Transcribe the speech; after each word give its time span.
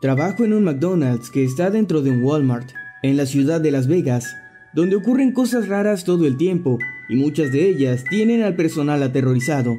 Trabajo 0.00 0.44
en 0.44 0.52
un 0.52 0.62
McDonald's 0.62 1.28
que 1.28 1.42
está 1.42 1.70
dentro 1.70 2.02
de 2.02 2.12
un 2.12 2.22
Walmart, 2.22 2.70
en 3.02 3.16
la 3.16 3.26
ciudad 3.26 3.60
de 3.60 3.72
Las 3.72 3.88
Vegas, 3.88 4.32
donde 4.72 4.94
ocurren 4.94 5.32
cosas 5.32 5.66
raras 5.66 6.04
todo 6.04 6.24
el 6.24 6.36
tiempo 6.36 6.78
y 7.08 7.16
muchas 7.16 7.50
de 7.50 7.68
ellas 7.68 8.04
tienen 8.08 8.42
al 8.42 8.54
personal 8.54 9.02
aterrorizado. 9.02 9.76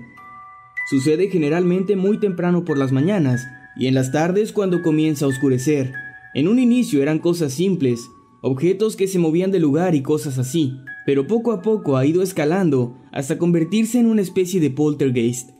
Sucede 0.89 1.29
generalmente 1.29 1.95
muy 1.95 2.19
temprano 2.19 2.65
por 2.65 2.77
las 2.77 2.91
mañanas 2.91 3.47
y 3.77 3.87
en 3.87 3.93
las 3.93 4.11
tardes 4.11 4.51
cuando 4.51 4.81
comienza 4.81 5.23
a 5.23 5.29
oscurecer. 5.29 5.93
En 6.33 6.49
un 6.49 6.59
inicio 6.59 7.01
eran 7.01 7.19
cosas 7.19 7.53
simples, 7.53 8.01
objetos 8.41 8.97
que 8.97 9.07
se 9.07 9.19
movían 9.19 9.51
de 9.51 9.59
lugar 9.61 9.95
y 9.95 10.01
cosas 10.01 10.37
así, 10.37 10.73
pero 11.05 11.27
poco 11.27 11.53
a 11.53 11.61
poco 11.61 11.95
ha 11.95 12.05
ido 12.05 12.21
escalando 12.23 12.97
hasta 13.13 13.37
convertirse 13.37 14.01
en 14.01 14.07
una 14.07 14.21
especie 14.21 14.59
de 14.59 14.69
poltergeist. 14.69 15.51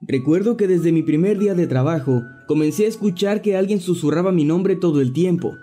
Recuerdo 0.00 0.56
que 0.56 0.68
desde 0.68 0.92
mi 0.92 1.02
primer 1.02 1.40
día 1.40 1.54
de 1.54 1.66
trabajo 1.66 2.22
comencé 2.46 2.84
a 2.84 2.88
escuchar 2.88 3.42
que 3.42 3.56
alguien 3.56 3.80
susurraba 3.80 4.30
mi 4.30 4.44
nombre 4.44 4.76
todo 4.76 5.00
el 5.00 5.12
tiempo. 5.12 5.56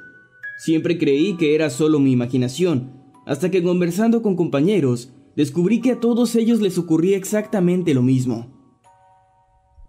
Siempre 0.57 0.97
creí 0.97 1.37
que 1.37 1.55
era 1.55 1.69
solo 1.69 1.99
mi 1.99 2.11
imaginación, 2.11 2.91
hasta 3.25 3.49
que 3.49 3.63
conversando 3.63 4.21
con 4.21 4.35
compañeros, 4.35 5.13
descubrí 5.37 5.79
que 5.79 5.93
a 5.93 6.01
todos 6.01 6.35
ellos 6.35 6.59
les 6.59 6.77
ocurría 6.77 7.15
exactamente 7.15 7.93
lo 7.93 8.01
mismo. 8.01 8.53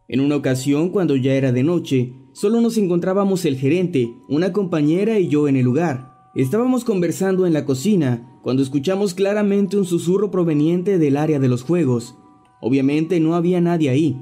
En 0.07 0.21
una 0.21 0.37
ocasión, 0.37 0.91
cuando 0.91 1.17
ya 1.17 1.35
era 1.35 1.51
de 1.51 1.65
noche, 1.65 2.13
solo 2.33 2.61
nos 2.61 2.79
encontrábamos 2.79 3.45
el 3.47 3.57
gerente, 3.57 4.15
una 4.29 4.53
compañera 4.53 5.19
y 5.19 5.27
yo 5.27 5.49
en 5.49 5.57
el 5.57 5.65
lugar. 5.65 6.13
Estábamos 6.37 6.85
conversando 6.85 7.47
en 7.47 7.53
la 7.53 7.65
cocina 7.65 8.39
cuando 8.45 8.63
escuchamos 8.63 9.15
claramente 9.15 9.77
un 9.77 9.87
susurro 9.87 10.31
proveniente 10.31 10.99
del 10.99 11.17
área 11.17 11.41
de 11.41 11.49
los 11.49 11.63
juegos. 11.63 12.15
Obviamente 12.61 13.19
no 13.19 13.35
había 13.35 13.61
nadie 13.61 13.91
ahí, 13.91 14.17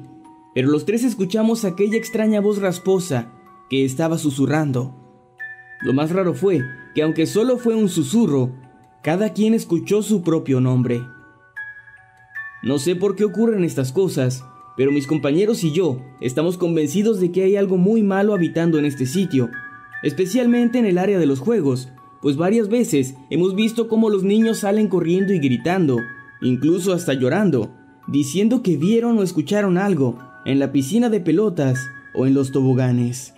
pero 0.55 0.69
los 0.71 0.87
tres 0.87 1.05
escuchamos 1.05 1.65
aquella 1.65 1.97
extraña 1.97 2.41
voz 2.41 2.59
rasposa 2.59 3.33
que 3.69 3.85
estaba 3.85 4.19
susurrando. 4.19 4.95
Lo 5.83 5.93
más 5.93 6.11
raro 6.11 6.33
fue 6.35 6.63
que 6.95 7.03
aunque 7.03 7.27
solo 7.27 7.59
fue 7.59 7.75
un 7.75 7.89
susurro, 7.89 8.53
cada 9.03 9.33
quien 9.33 9.53
escuchó 9.53 10.03
su 10.03 10.23
propio 10.23 10.61
nombre. 10.61 11.03
No 12.63 12.79
sé 12.79 12.97
por 12.97 13.17
qué 13.17 13.25
ocurren 13.25 13.65
estas 13.65 13.93
cosas, 13.93 14.45
pero 14.77 14.93
mis 14.93 15.07
compañeros 15.07 15.65
y 15.65 15.73
yo 15.73 16.01
estamos 16.21 16.57
convencidos 16.57 17.21
de 17.21 17.31
que 17.31 17.43
hay 17.43 17.57
algo 17.57 17.77
muy 17.77 18.03
malo 18.03 18.33
habitando 18.33 18.79
en 18.79 18.87
este 18.87 19.07
sitio, 19.07 19.51
especialmente 20.03 20.79
en 20.79 20.87
el 20.87 20.99
área 20.99 21.19
de 21.19 21.27
los 21.27 21.41
juegos, 21.41 21.91
pues 22.23 22.37
varias 22.37 22.69
veces 22.69 23.15
hemos 23.29 23.55
visto 23.55 23.89
cómo 23.89 24.09
los 24.09 24.23
niños 24.23 24.61
salen 24.61 24.89
corriendo 24.89 25.35
y 25.35 25.39
gritando, 25.39 25.99
incluso 26.41 26.95
hasta 26.95 27.13
llorando, 27.13 27.71
diciendo 28.07 28.63
que 28.63 28.79
vieron 28.79 29.19
o 29.19 29.23
escucharon 29.23 29.77
algo, 29.77 30.19
en 30.45 30.59
la 30.59 30.73
piscina 30.73 31.09
de 31.09 31.21
pelotas 31.21 31.91
o 32.15 32.27
en 32.27 32.35
los 32.35 32.53
toboganes. 32.53 33.35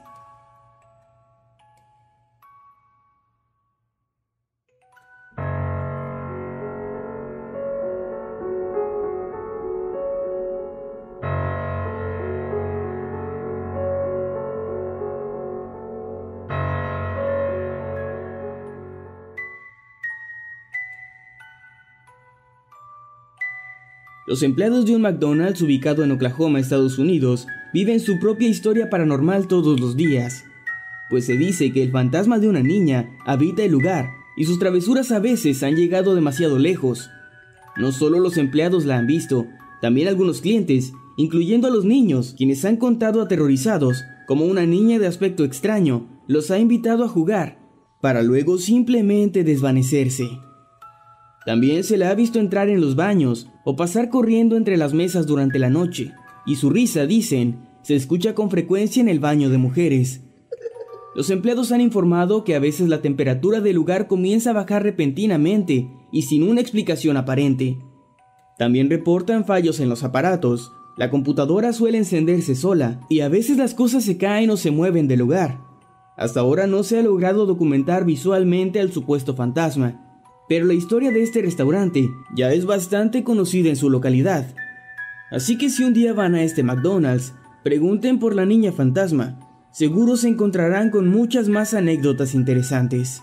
Los 24.26 24.42
empleados 24.42 24.84
de 24.84 24.96
un 24.96 25.02
McDonald's 25.02 25.62
ubicado 25.62 26.02
en 26.02 26.10
Oklahoma, 26.10 26.58
Estados 26.58 26.98
Unidos, 26.98 27.46
viven 27.72 28.00
su 28.00 28.18
propia 28.18 28.48
historia 28.48 28.90
paranormal 28.90 29.46
todos 29.46 29.78
los 29.78 29.96
días, 29.96 30.44
pues 31.08 31.26
se 31.26 31.36
dice 31.36 31.72
que 31.72 31.84
el 31.84 31.92
fantasma 31.92 32.40
de 32.40 32.48
una 32.48 32.60
niña 32.60 33.08
habita 33.24 33.62
el 33.62 33.70
lugar 33.70 34.08
y 34.36 34.44
sus 34.44 34.58
travesuras 34.58 35.12
a 35.12 35.20
veces 35.20 35.62
han 35.62 35.76
llegado 35.76 36.16
demasiado 36.16 36.58
lejos. 36.58 37.08
No 37.76 37.92
solo 37.92 38.18
los 38.18 38.36
empleados 38.36 38.84
la 38.84 38.98
han 38.98 39.06
visto, 39.06 39.46
también 39.80 40.08
algunos 40.08 40.40
clientes, 40.40 40.92
incluyendo 41.16 41.68
a 41.68 41.70
los 41.70 41.84
niños, 41.84 42.34
quienes 42.36 42.64
han 42.64 42.78
contado 42.78 43.22
aterrorizados 43.22 44.02
como 44.26 44.44
una 44.46 44.66
niña 44.66 44.98
de 44.98 45.06
aspecto 45.06 45.44
extraño 45.44 46.08
los 46.26 46.50
ha 46.50 46.58
invitado 46.58 47.04
a 47.04 47.08
jugar, 47.08 47.60
para 48.00 48.24
luego 48.24 48.58
simplemente 48.58 49.44
desvanecerse. 49.44 50.28
También 51.44 51.84
se 51.84 51.96
la 51.96 52.10
ha 52.10 52.14
visto 52.16 52.40
entrar 52.40 52.68
en 52.68 52.80
los 52.80 52.96
baños 52.96 53.48
o 53.68 53.74
pasar 53.74 54.10
corriendo 54.10 54.56
entre 54.56 54.76
las 54.76 54.94
mesas 54.94 55.26
durante 55.26 55.58
la 55.58 55.70
noche, 55.70 56.12
y 56.46 56.54
su 56.54 56.70
risa, 56.70 57.04
dicen, 57.04 57.66
se 57.82 57.96
escucha 57.96 58.32
con 58.32 58.48
frecuencia 58.48 59.00
en 59.00 59.08
el 59.08 59.18
baño 59.18 59.50
de 59.50 59.58
mujeres. 59.58 60.22
Los 61.16 61.30
empleados 61.30 61.72
han 61.72 61.80
informado 61.80 62.44
que 62.44 62.54
a 62.54 62.60
veces 62.60 62.88
la 62.88 63.02
temperatura 63.02 63.60
del 63.60 63.74
lugar 63.74 64.06
comienza 64.06 64.50
a 64.50 64.52
bajar 64.52 64.84
repentinamente 64.84 65.90
y 66.12 66.22
sin 66.22 66.44
una 66.44 66.60
explicación 66.60 67.16
aparente. 67.16 67.76
También 68.56 68.88
reportan 68.88 69.44
fallos 69.44 69.80
en 69.80 69.88
los 69.88 70.04
aparatos, 70.04 70.70
la 70.96 71.10
computadora 71.10 71.72
suele 71.72 71.98
encenderse 71.98 72.54
sola 72.54 73.00
y 73.08 73.18
a 73.18 73.28
veces 73.28 73.56
las 73.56 73.74
cosas 73.74 74.04
se 74.04 74.16
caen 74.16 74.50
o 74.50 74.56
se 74.56 74.70
mueven 74.70 75.08
del 75.08 75.18
lugar. 75.18 75.58
Hasta 76.16 76.38
ahora 76.38 76.68
no 76.68 76.84
se 76.84 77.00
ha 77.00 77.02
logrado 77.02 77.46
documentar 77.46 78.04
visualmente 78.04 78.78
al 78.78 78.92
supuesto 78.92 79.34
fantasma, 79.34 80.05
pero 80.48 80.66
la 80.66 80.74
historia 80.74 81.10
de 81.10 81.22
este 81.22 81.42
restaurante 81.42 82.10
ya 82.34 82.52
es 82.52 82.66
bastante 82.66 83.24
conocida 83.24 83.68
en 83.68 83.76
su 83.76 83.90
localidad. 83.90 84.46
Así 85.30 85.58
que 85.58 85.70
si 85.70 85.82
un 85.82 85.92
día 85.92 86.12
van 86.12 86.34
a 86.34 86.42
este 86.42 86.62
McDonald's, 86.62 87.34
pregunten 87.64 88.18
por 88.18 88.34
la 88.34 88.46
niña 88.46 88.72
fantasma. 88.72 89.40
Seguro 89.72 90.16
se 90.16 90.28
encontrarán 90.28 90.90
con 90.90 91.08
muchas 91.08 91.48
más 91.48 91.74
anécdotas 91.74 92.34
interesantes. 92.34 93.22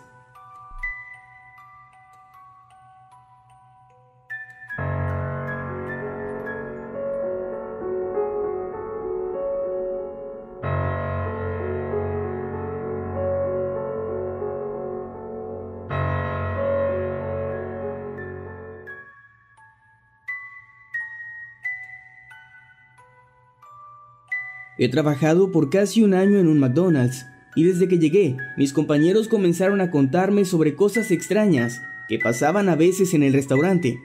He 24.77 24.89
trabajado 24.89 25.51
por 25.51 25.69
casi 25.69 26.01
un 26.01 26.13
año 26.13 26.39
en 26.39 26.47
un 26.47 26.59
McDonald's 26.59 27.27
y 27.55 27.63
desde 27.63 27.87
que 27.87 27.99
llegué, 27.99 28.37
mis 28.57 28.73
compañeros 28.73 29.27
comenzaron 29.27 29.81
a 29.81 29.91
contarme 29.91 30.45
sobre 30.45 30.75
cosas 30.75 31.11
extrañas 31.11 31.81
que 32.09 32.17
pasaban 32.19 32.69
a 32.69 32.75
veces 32.75 33.13
en 33.13 33.23
el 33.23 33.33
restaurante. 33.33 33.99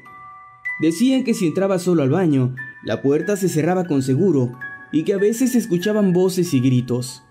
Decían 0.81 1.25
que 1.25 1.35
si 1.35 1.47
entraba 1.47 1.79
solo 1.79 2.03
al 2.03 2.11
baño, 2.11 2.55
la 2.85 3.03
puerta 3.03 3.37
se 3.37 3.49
cerraba 3.49 3.85
con 3.85 4.03
seguro 4.03 4.53
y 4.93 5.05
que 5.05 5.15
a 5.15 5.19
veces 5.19 5.55
escuchaban 5.55 6.13
voces 6.13 6.53
y 6.55 6.61
gritos. 6.61 7.23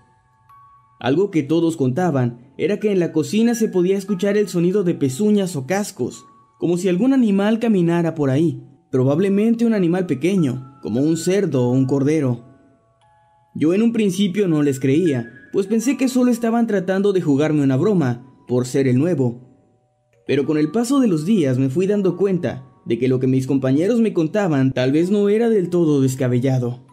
Algo 1.00 1.30
que 1.30 1.44
todos 1.44 1.76
contaban 1.76 2.52
era 2.58 2.78
que 2.80 2.90
en 2.90 2.98
la 2.98 3.12
cocina 3.12 3.54
se 3.54 3.68
podía 3.68 3.96
escuchar 3.96 4.36
el 4.36 4.48
sonido 4.48 4.82
de 4.82 4.94
pezuñas 4.94 5.54
o 5.54 5.66
cascos, 5.66 6.26
como 6.58 6.76
si 6.76 6.88
algún 6.88 7.14
animal 7.14 7.60
caminara 7.60 8.16
por 8.16 8.30
ahí, 8.30 8.64
probablemente 8.90 9.64
un 9.64 9.74
animal 9.74 10.06
pequeño, 10.06 10.76
como 10.82 11.00
un 11.00 11.16
cerdo 11.16 11.68
o 11.68 11.70
un 11.70 11.86
cordero. 11.86 12.47
Yo 13.58 13.74
en 13.74 13.82
un 13.82 13.92
principio 13.92 14.46
no 14.46 14.62
les 14.62 14.78
creía, 14.78 15.32
pues 15.52 15.66
pensé 15.66 15.96
que 15.96 16.06
solo 16.06 16.30
estaban 16.30 16.68
tratando 16.68 17.12
de 17.12 17.20
jugarme 17.20 17.64
una 17.64 17.76
broma, 17.76 18.24
por 18.46 18.68
ser 18.68 18.86
el 18.86 18.98
nuevo. 18.98 19.40
Pero 20.28 20.46
con 20.46 20.58
el 20.58 20.70
paso 20.70 21.00
de 21.00 21.08
los 21.08 21.26
días 21.26 21.58
me 21.58 21.68
fui 21.68 21.88
dando 21.88 22.16
cuenta 22.16 22.68
de 22.86 23.00
que 23.00 23.08
lo 23.08 23.18
que 23.18 23.26
mis 23.26 23.48
compañeros 23.48 23.98
me 23.98 24.12
contaban 24.12 24.72
tal 24.72 24.92
vez 24.92 25.10
no 25.10 25.28
era 25.28 25.48
del 25.48 25.70
todo 25.70 26.00
descabellado. 26.00 26.86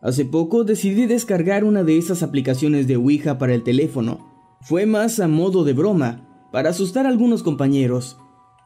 Hace 0.00 0.24
poco 0.24 0.64
decidí 0.64 1.04
descargar 1.04 1.64
una 1.64 1.84
de 1.84 1.98
esas 1.98 2.22
aplicaciones 2.22 2.86
de 2.86 2.96
Ouija 2.96 3.36
para 3.36 3.52
el 3.52 3.62
teléfono. 3.62 4.26
Fue 4.62 4.86
más 4.86 5.20
a 5.20 5.28
modo 5.28 5.64
de 5.64 5.74
broma, 5.74 6.48
para 6.50 6.70
asustar 6.70 7.04
a 7.04 7.10
algunos 7.10 7.42
compañeros, 7.42 8.16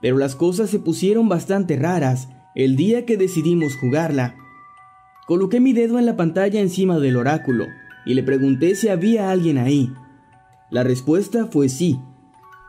pero 0.01 0.19
las 0.19 0.37
cosas 0.37 0.71
se 0.71 0.79
pusieron 0.79 1.29
bastante 1.29 1.75
raras 1.75 2.29
el 2.55 2.77
día 2.77 3.07
que 3.07 3.17
decidimos 3.17 3.75
jugarla. 3.75 4.37
Coloqué 5.27 5.59
mi 5.59 5.73
dedo 5.73 5.99
en 5.99 6.05
la 6.05 6.17
pantalla 6.17 6.61
encima 6.61 6.99
del 6.99 7.17
oráculo 7.17 7.67
y 8.05 8.13
le 8.13 8.23
pregunté 8.23 8.75
si 8.75 8.89
había 8.89 9.31
alguien 9.31 9.57
ahí. 9.57 9.91
La 10.71 10.83
respuesta 10.83 11.47
fue 11.47 11.71
sí. 11.71 11.99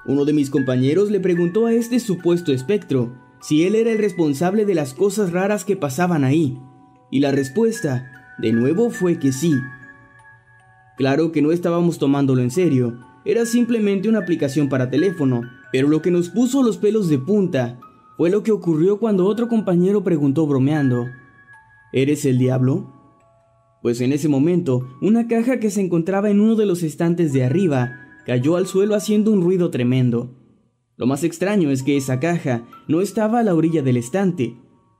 Uno 0.06 0.24
de 0.24 0.31
mis 0.31 0.50
compañeros 0.50 1.12
le 1.12 1.19
preguntó 1.19 1.66
a 1.66 1.74
este 1.74 2.00
supuesto 2.00 2.54
espectro 2.54 3.13
si 3.42 3.66
él 3.66 3.75
era 3.75 3.92
el 3.92 3.98
responsable 3.98 4.66
de 4.66 4.74
las 4.74 4.94
cosas 4.94 5.34
raras 5.34 5.66
que 5.66 5.75
pasaban 5.75 6.24
ahí, 6.24 6.57
y 7.12 7.19
la 7.19 7.31
respuesta 7.31 8.34
de 8.38 8.54
nuevo 8.54 8.90
fue 8.90 9.19
que 9.19 9.34
sí. 9.34 9.54
Claro 10.98 11.31
que 11.31 11.42
no 11.42 11.51
estábamos 11.51 12.00
tomándolo 12.00 12.42
en 12.42 12.51
serio, 12.51 13.00
era 13.25 13.46
simplemente 13.46 14.08
una 14.08 14.19
aplicación 14.19 14.69
para 14.69 14.90
teléfono, 14.90 15.42
pero 15.72 15.90
lo 15.90 16.01
que 16.01 16.12
nos 16.12 16.30
puso 16.30 16.63
los 16.63 16.78
pelos 16.78 17.10
de 17.10 17.19
punta 17.19 17.80
fue 18.18 18.30
lo 18.30 18.44
que 18.44 18.51
ocurrió 18.51 18.98
cuando 18.98 19.25
otro 19.25 19.48
compañero 19.48 20.04
preguntó 20.04 20.48
bromeando, 20.48 21.08
¿Eres 21.95 22.25
el 22.25 22.38
diablo? 22.38 22.94
Pues 23.81 24.01
en 24.01 24.13
ese 24.13 24.27
momento, 24.27 24.88
una 25.01 25.27
caja 25.27 25.59
que 25.59 25.71
se 25.71 25.81
encontraba 25.81 26.30
en 26.30 26.39
uno 26.39 26.56
de 26.56 26.68
los 26.68 26.83
estantes 26.83 27.33
de 27.33 27.44
arriba 27.44 27.94
cayó 28.27 28.56
al 28.56 28.68
suelo 28.68 28.94
haciendo 28.94 29.31
un 29.31 29.42
ruido 29.42 29.71
tremendo. 29.71 30.30
Lo 30.95 31.07
más 31.07 31.24
extraño 31.24 31.71
es 31.71 31.81
que 31.81 31.97
esa 31.97 32.19
caja 32.19 32.68
no 32.88 33.01
estaba 33.01 33.39
a 33.39 33.44
la 33.44 33.56
orilla 33.56 33.81
del 33.81 33.97
estante, 33.97 34.56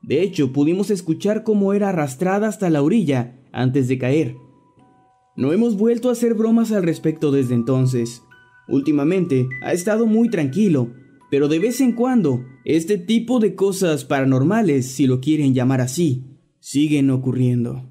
de 0.06 0.22
hecho, 0.22 0.54
pudimos 0.54 0.92
escuchar 0.92 1.44
cómo 1.44 1.74
era 1.74 1.90
arrastrada 1.90 2.48
hasta 2.48 2.70
la 2.70 2.84
orilla 2.84 3.40
antes 3.52 3.88
de 3.88 3.98
caer. 3.98 4.36
No 5.36 5.52
hemos 5.52 5.78
vuelto 5.78 6.10
a 6.10 6.12
hacer 6.12 6.36
bromas 6.36 6.72
al 6.72 6.84
respecto 6.84 7.32
desde 7.32 7.56
entonces. 7.56 8.22
Últimamente 8.68 9.48
ha 9.64 9.74
estado 9.74 10.06
muy 10.06 10.30
tranquilo, 10.30 10.94
pero 11.32 11.48
de 11.48 11.58
vez 11.58 11.82
en 11.82 11.94
cuando 11.94 12.46
este 12.66 13.00
tipo 13.00 13.40
de 13.40 13.56
cosas 13.56 14.06
paranormales, 14.06 14.86
si 14.86 15.08
lo 15.08 15.22
quieren 15.22 15.56
llamar 15.56 15.82
así, 15.82 16.24
siguen 16.66 17.12
ocurriendo. 17.12 17.84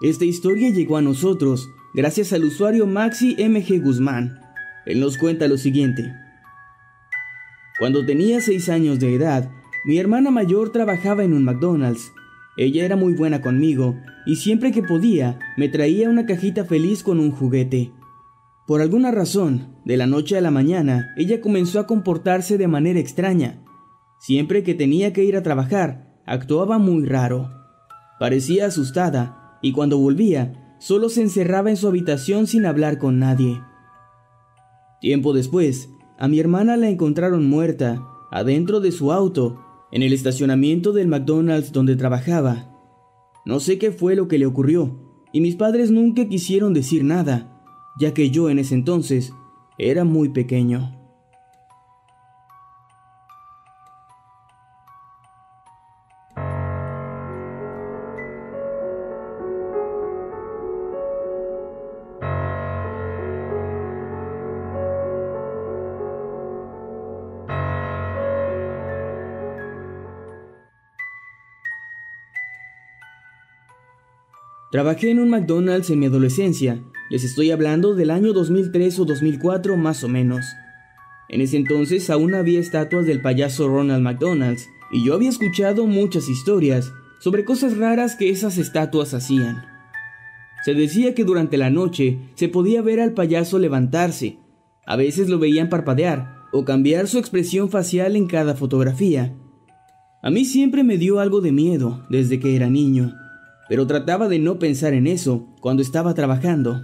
Esta 0.00 0.24
historia 0.24 0.70
llegó 0.70 0.96
a 0.96 1.02
nosotros 1.02 1.68
gracias 1.94 2.32
al 2.32 2.44
usuario 2.44 2.86
Maxi 2.86 3.36
MG 3.38 3.82
Guzmán. 3.82 4.40
Él 4.86 5.00
nos 5.00 5.18
cuenta 5.18 5.48
lo 5.48 5.58
siguiente. 5.58 6.14
Cuando 7.78 8.04
tenía 8.04 8.40
6 8.40 8.68
años 8.68 8.98
de 9.00 9.14
edad, 9.14 9.50
mi 9.84 9.98
hermana 9.98 10.30
mayor 10.30 10.70
trabajaba 10.70 11.24
en 11.24 11.32
un 11.32 11.44
McDonald's. 11.44 12.12
Ella 12.56 12.84
era 12.84 12.96
muy 12.96 13.14
buena 13.14 13.40
conmigo 13.40 13.96
y 14.26 14.36
siempre 14.36 14.72
que 14.72 14.82
podía 14.82 15.38
me 15.56 15.68
traía 15.68 16.08
una 16.08 16.26
cajita 16.26 16.64
feliz 16.64 17.02
con 17.02 17.18
un 17.18 17.30
juguete. 17.30 17.92
Por 18.66 18.80
alguna 18.80 19.10
razón, 19.10 19.76
de 19.84 19.96
la 19.96 20.06
noche 20.06 20.38
a 20.38 20.40
la 20.40 20.50
mañana, 20.50 21.12
ella 21.16 21.40
comenzó 21.40 21.80
a 21.80 21.86
comportarse 21.86 22.58
de 22.58 22.68
manera 22.68 23.00
extraña. 23.00 23.64
Siempre 24.20 24.62
que 24.62 24.74
tenía 24.74 25.12
que 25.12 25.24
ir 25.24 25.36
a 25.36 25.42
trabajar, 25.42 26.20
actuaba 26.26 26.78
muy 26.78 27.04
raro. 27.04 27.50
Parecía 28.20 28.66
asustada 28.66 29.58
y 29.62 29.72
cuando 29.72 29.98
volvía, 29.98 30.61
solo 30.82 31.08
se 31.08 31.22
encerraba 31.22 31.70
en 31.70 31.76
su 31.76 31.86
habitación 31.86 32.48
sin 32.48 32.66
hablar 32.66 32.98
con 32.98 33.20
nadie. 33.20 33.62
Tiempo 35.00 35.32
después, 35.32 35.90
a 36.18 36.26
mi 36.26 36.40
hermana 36.40 36.76
la 36.76 36.88
encontraron 36.88 37.48
muerta, 37.48 38.04
adentro 38.32 38.80
de 38.80 38.90
su 38.90 39.12
auto, 39.12 39.60
en 39.92 40.02
el 40.02 40.12
estacionamiento 40.12 40.92
del 40.92 41.06
McDonald's 41.06 41.70
donde 41.70 41.94
trabajaba. 41.94 42.68
No 43.46 43.60
sé 43.60 43.78
qué 43.78 43.92
fue 43.92 44.16
lo 44.16 44.26
que 44.26 44.38
le 44.38 44.46
ocurrió, 44.46 44.98
y 45.32 45.40
mis 45.40 45.54
padres 45.54 45.92
nunca 45.92 46.28
quisieron 46.28 46.74
decir 46.74 47.04
nada, 47.04 47.62
ya 48.00 48.12
que 48.12 48.30
yo 48.30 48.50
en 48.50 48.58
ese 48.58 48.74
entonces 48.74 49.32
era 49.78 50.02
muy 50.02 50.30
pequeño. 50.30 51.01
Trabajé 74.72 75.10
en 75.10 75.20
un 75.20 75.28
McDonald's 75.28 75.90
en 75.90 75.98
mi 75.98 76.06
adolescencia, 76.06 76.82
les 77.10 77.24
estoy 77.24 77.50
hablando 77.50 77.94
del 77.94 78.10
año 78.10 78.32
2003 78.32 79.00
o 79.00 79.04
2004 79.04 79.76
más 79.76 80.02
o 80.02 80.08
menos. 80.08 80.46
En 81.28 81.42
ese 81.42 81.58
entonces 81.58 82.08
aún 82.08 82.32
había 82.32 82.58
estatuas 82.58 83.04
del 83.04 83.20
payaso 83.20 83.68
Ronald 83.68 84.02
McDonald's, 84.02 84.70
y 84.90 85.04
yo 85.04 85.12
había 85.12 85.28
escuchado 85.28 85.86
muchas 85.86 86.26
historias 86.30 86.90
sobre 87.20 87.44
cosas 87.44 87.76
raras 87.76 88.16
que 88.16 88.30
esas 88.30 88.56
estatuas 88.56 89.12
hacían. 89.12 89.62
Se 90.64 90.72
decía 90.72 91.14
que 91.14 91.24
durante 91.24 91.58
la 91.58 91.68
noche 91.68 92.20
se 92.34 92.48
podía 92.48 92.80
ver 92.80 93.00
al 93.00 93.12
payaso 93.12 93.58
levantarse, 93.58 94.38
a 94.86 94.96
veces 94.96 95.28
lo 95.28 95.38
veían 95.38 95.68
parpadear 95.68 96.46
o 96.50 96.64
cambiar 96.64 97.08
su 97.08 97.18
expresión 97.18 97.68
facial 97.68 98.16
en 98.16 98.26
cada 98.26 98.54
fotografía. 98.54 99.36
A 100.22 100.30
mí 100.30 100.46
siempre 100.46 100.82
me 100.82 100.96
dio 100.96 101.20
algo 101.20 101.42
de 101.42 101.52
miedo 101.52 102.06
desde 102.08 102.40
que 102.40 102.56
era 102.56 102.70
niño 102.70 103.12
pero 103.72 103.86
trataba 103.86 104.28
de 104.28 104.38
no 104.38 104.58
pensar 104.58 104.92
en 104.92 105.06
eso 105.06 105.46
cuando 105.62 105.80
estaba 105.80 106.12
trabajando. 106.12 106.82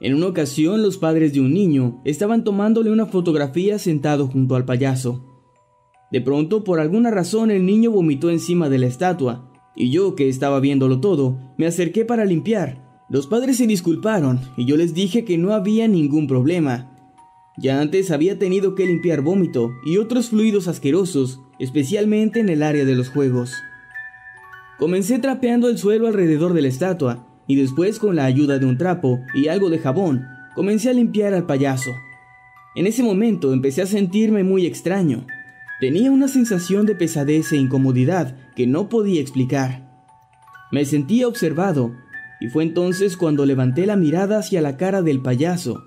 En 0.00 0.14
una 0.14 0.26
ocasión 0.26 0.82
los 0.82 0.98
padres 0.98 1.34
de 1.34 1.40
un 1.40 1.54
niño 1.54 2.02
estaban 2.04 2.42
tomándole 2.42 2.90
una 2.90 3.06
fotografía 3.06 3.78
sentado 3.78 4.26
junto 4.26 4.56
al 4.56 4.64
payaso. 4.64 5.24
De 6.10 6.20
pronto, 6.20 6.64
por 6.64 6.80
alguna 6.80 7.12
razón, 7.12 7.52
el 7.52 7.64
niño 7.64 7.92
vomitó 7.92 8.30
encima 8.30 8.68
de 8.68 8.78
la 8.78 8.86
estatua, 8.88 9.52
y 9.76 9.90
yo, 9.92 10.16
que 10.16 10.28
estaba 10.28 10.58
viéndolo 10.58 10.98
todo, 10.98 11.38
me 11.58 11.66
acerqué 11.68 12.04
para 12.04 12.24
limpiar. 12.24 13.04
Los 13.08 13.28
padres 13.28 13.58
se 13.58 13.68
disculparon, 13.68 14.40
y 14.56 14.64
yo 14.64 14.76
les 14.76 14.94
dije 14.94 15.24
que 15.24 15.38
no 15.38 15.52
había 15.54 15.86
ningún 15.86 16.26
problema, 16.26 16.95
ya 17.56 17.80
antes 17.80 18.10
había 18.10 18.38
tenido 18.38 18.74
que 18.74 18.86
limpiar 18.86 19.22
vómito 19.22 19.72
y 19.84 19.96
otros 19.96 20.28
fluidos 20.28 20.68
asquerosos, 20.68 21.40
especialmente 21.58 22.40
en 22.40 22.50
el 22.50 22.62
área 22.62 22.84
de 22.84 22.94
los 22.94 23.08
juegos. 23.08 23.54
Comencé 24.78 25.18
trapeando 25.18 25.70
el 25.70 25.78
suelo 25.78 26.06
alrededor 26.06 26.52
de 26.52 26.62
la 26.62 26.68
estatua 26.68 27.26
y 27.46 27.56
después 27.56 27.98
con 27.98 28.14
la 28.14 28.26
ayuda 28.26 28.58
de 28.58 28.66
un 28.66 28.76
trapo 28.76 29.20
y 29.34 29.48
algo 29.48 29.70
de 29.70 29.78
jabón, 29.78 30.26
comencé 30.54 30.90
a 30.90 30.92
limpiar 30.92 31.32
al 31.32 31.46
payaso. 31.46 31.92
En 32.74 32.86
ese 32.86 33.02
momento 33.02 33.54
empecé 33.54 33.80
a 33.80 33.86
sentirme 33.86 34.44
muy 34.44 34.66
extraño. 34.66 35.26
Tenía 35.80 36.10
una 36.10 36.28
sensación 36.28 36.84
de 36.84 36.94
pesadez 36.94 37.52
e 37.52 37.56
incomodidad 37.56 38.36
que 38.54 38.66
no 38.66 38.90
podía 38.90 39.20
explicar. 39.20 39.86
Me 40.72 40.84
sentía 40.84 41.26
observado 41.26 41.94
y 42.38 42.48
fue 42.48 42.64
entonces 42.64 43.16
cuando 43.16 43.46
levanté 43.46 43.86
la 43.86 43.96
mirada 43.96 44.40
hacia 44.40 44.60
la 44.60 44.76
cara 44.76 45.00
del 45.00 45.22
payaso 45.22 45.82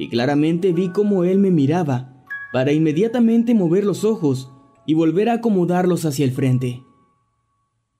y 0.00 0.08
claramente 0.08 0.72
vi 0.72 0.90
cómo 0.90 1.24
él 1.24 1.38
me 1.38 1.50
miraba 1.50 2.24
para 2.52 2.72
inmediatamente 2.72 3.52
mover 3.52 3.84
los 3.84 4.04
ojos 4.04 4.48
y 4.86 4.94
volver 4.94 5.28
a 5.28 5.34
acomodarlos 5.34 6.04
hacia 6.04 6.24
el 6.24 6.30
frente. 6.30 6.84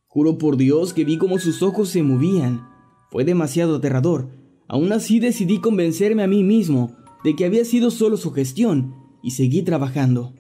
Juro 0.07 0.39
por 0.39 0.57
Dios 0.57 0.95
que 0.95 1.05
vi 1.05 1.19
cómo 1.19 1.41
sus 1.41 1.61
ojos 1.61 1.89
se 1.89 2.05
movían. 2.05 2.69
Fue 3.11 3.25
demasiado 3.25 3.77
aterrador. 3.77 4.31
Aún 4.69 4.93
así 4.93 5.19
decidí 5.19 5.61
convencerme 5.61 6.23
a 6.23 6.29
mí 6.29 6.45
mismo 6.45 6.97
de 7.25 7.35
que 7.35 7.45
había 7.45 7.65
sido 7.65 7.91
solo 7.91 8.17
su 8.17 8.31
gestión 8.31 8.95
y 9.21 9.33
seguí 9.33 9.63
trabajando. 9.63 10.35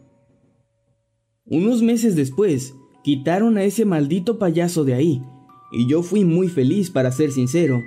Unos 1.44 1.82
meses 1.82 2.14
después, 2.14 2.74
quitaron 3.02 3.58
a 3.58 3.64
ese 3.64 3.84
maldito 3.84 4.38
payaso 4.38 4.84
de 4.84 4.94
ahí, 4.94 5.22
y 5.72 5.88
yo 5.88 6.02
fui 6.02 6.24
muy 6.24 6.48
feliz 6.48 6.90
para 6.90 7.10
ser 7.10 7.32
sincero. 7.32 7.82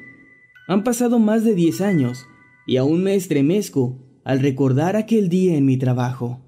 Han 0.67 0.83
pasado 0.83 1.19
más 1.19 1.45
de 1.45 1.55
10 1.55 1.81
años, 1.81 2.25
y 2.71 2.77
aún 2.77 3.03
me 3.03 3.15
estremezco 3.15 3.99
al 4.23 4.39
recordar 4.39 4.95
aquel 4.95 5.27
día 5.27 5.57
en 5.57 5.65
mi 5.65 5.75
trabajo. 5.75 6.39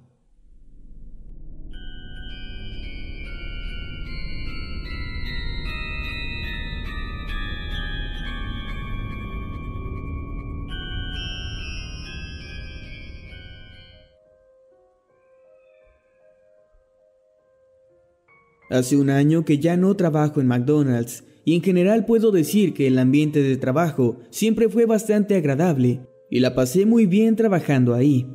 Hace 18.69 18.95
un 18.95 19.09
año 19.09 19.43
que 19.43 19.59
ya 19.59 19.75
no 19.75 19.93
trabajo 19.97 20.39
en 20.39 20.47
McDonald's 20.47 21.25
y 21.43 21.53
en 21.55 21.61
general 21.61 22.05
puedo 22.05 22.31
decir 22.31 22.73
que 22.73 22.87
el 22.87 22.97
ambiente 22.97 23.43
de 23.43 23.57
trabajo 23.57 24.21
siempre 24.29 24.69
fue 24.69 24.85
bastante 24.85 25.35
agradable 25.35 26.12
y 26.33 26.39
la 26.39 26.55
pasé 26.55 26.87
muy 26.87 27.05
bien 27.05 27.35
trabajando 27.35 27.93
ahí. 27.93 28.25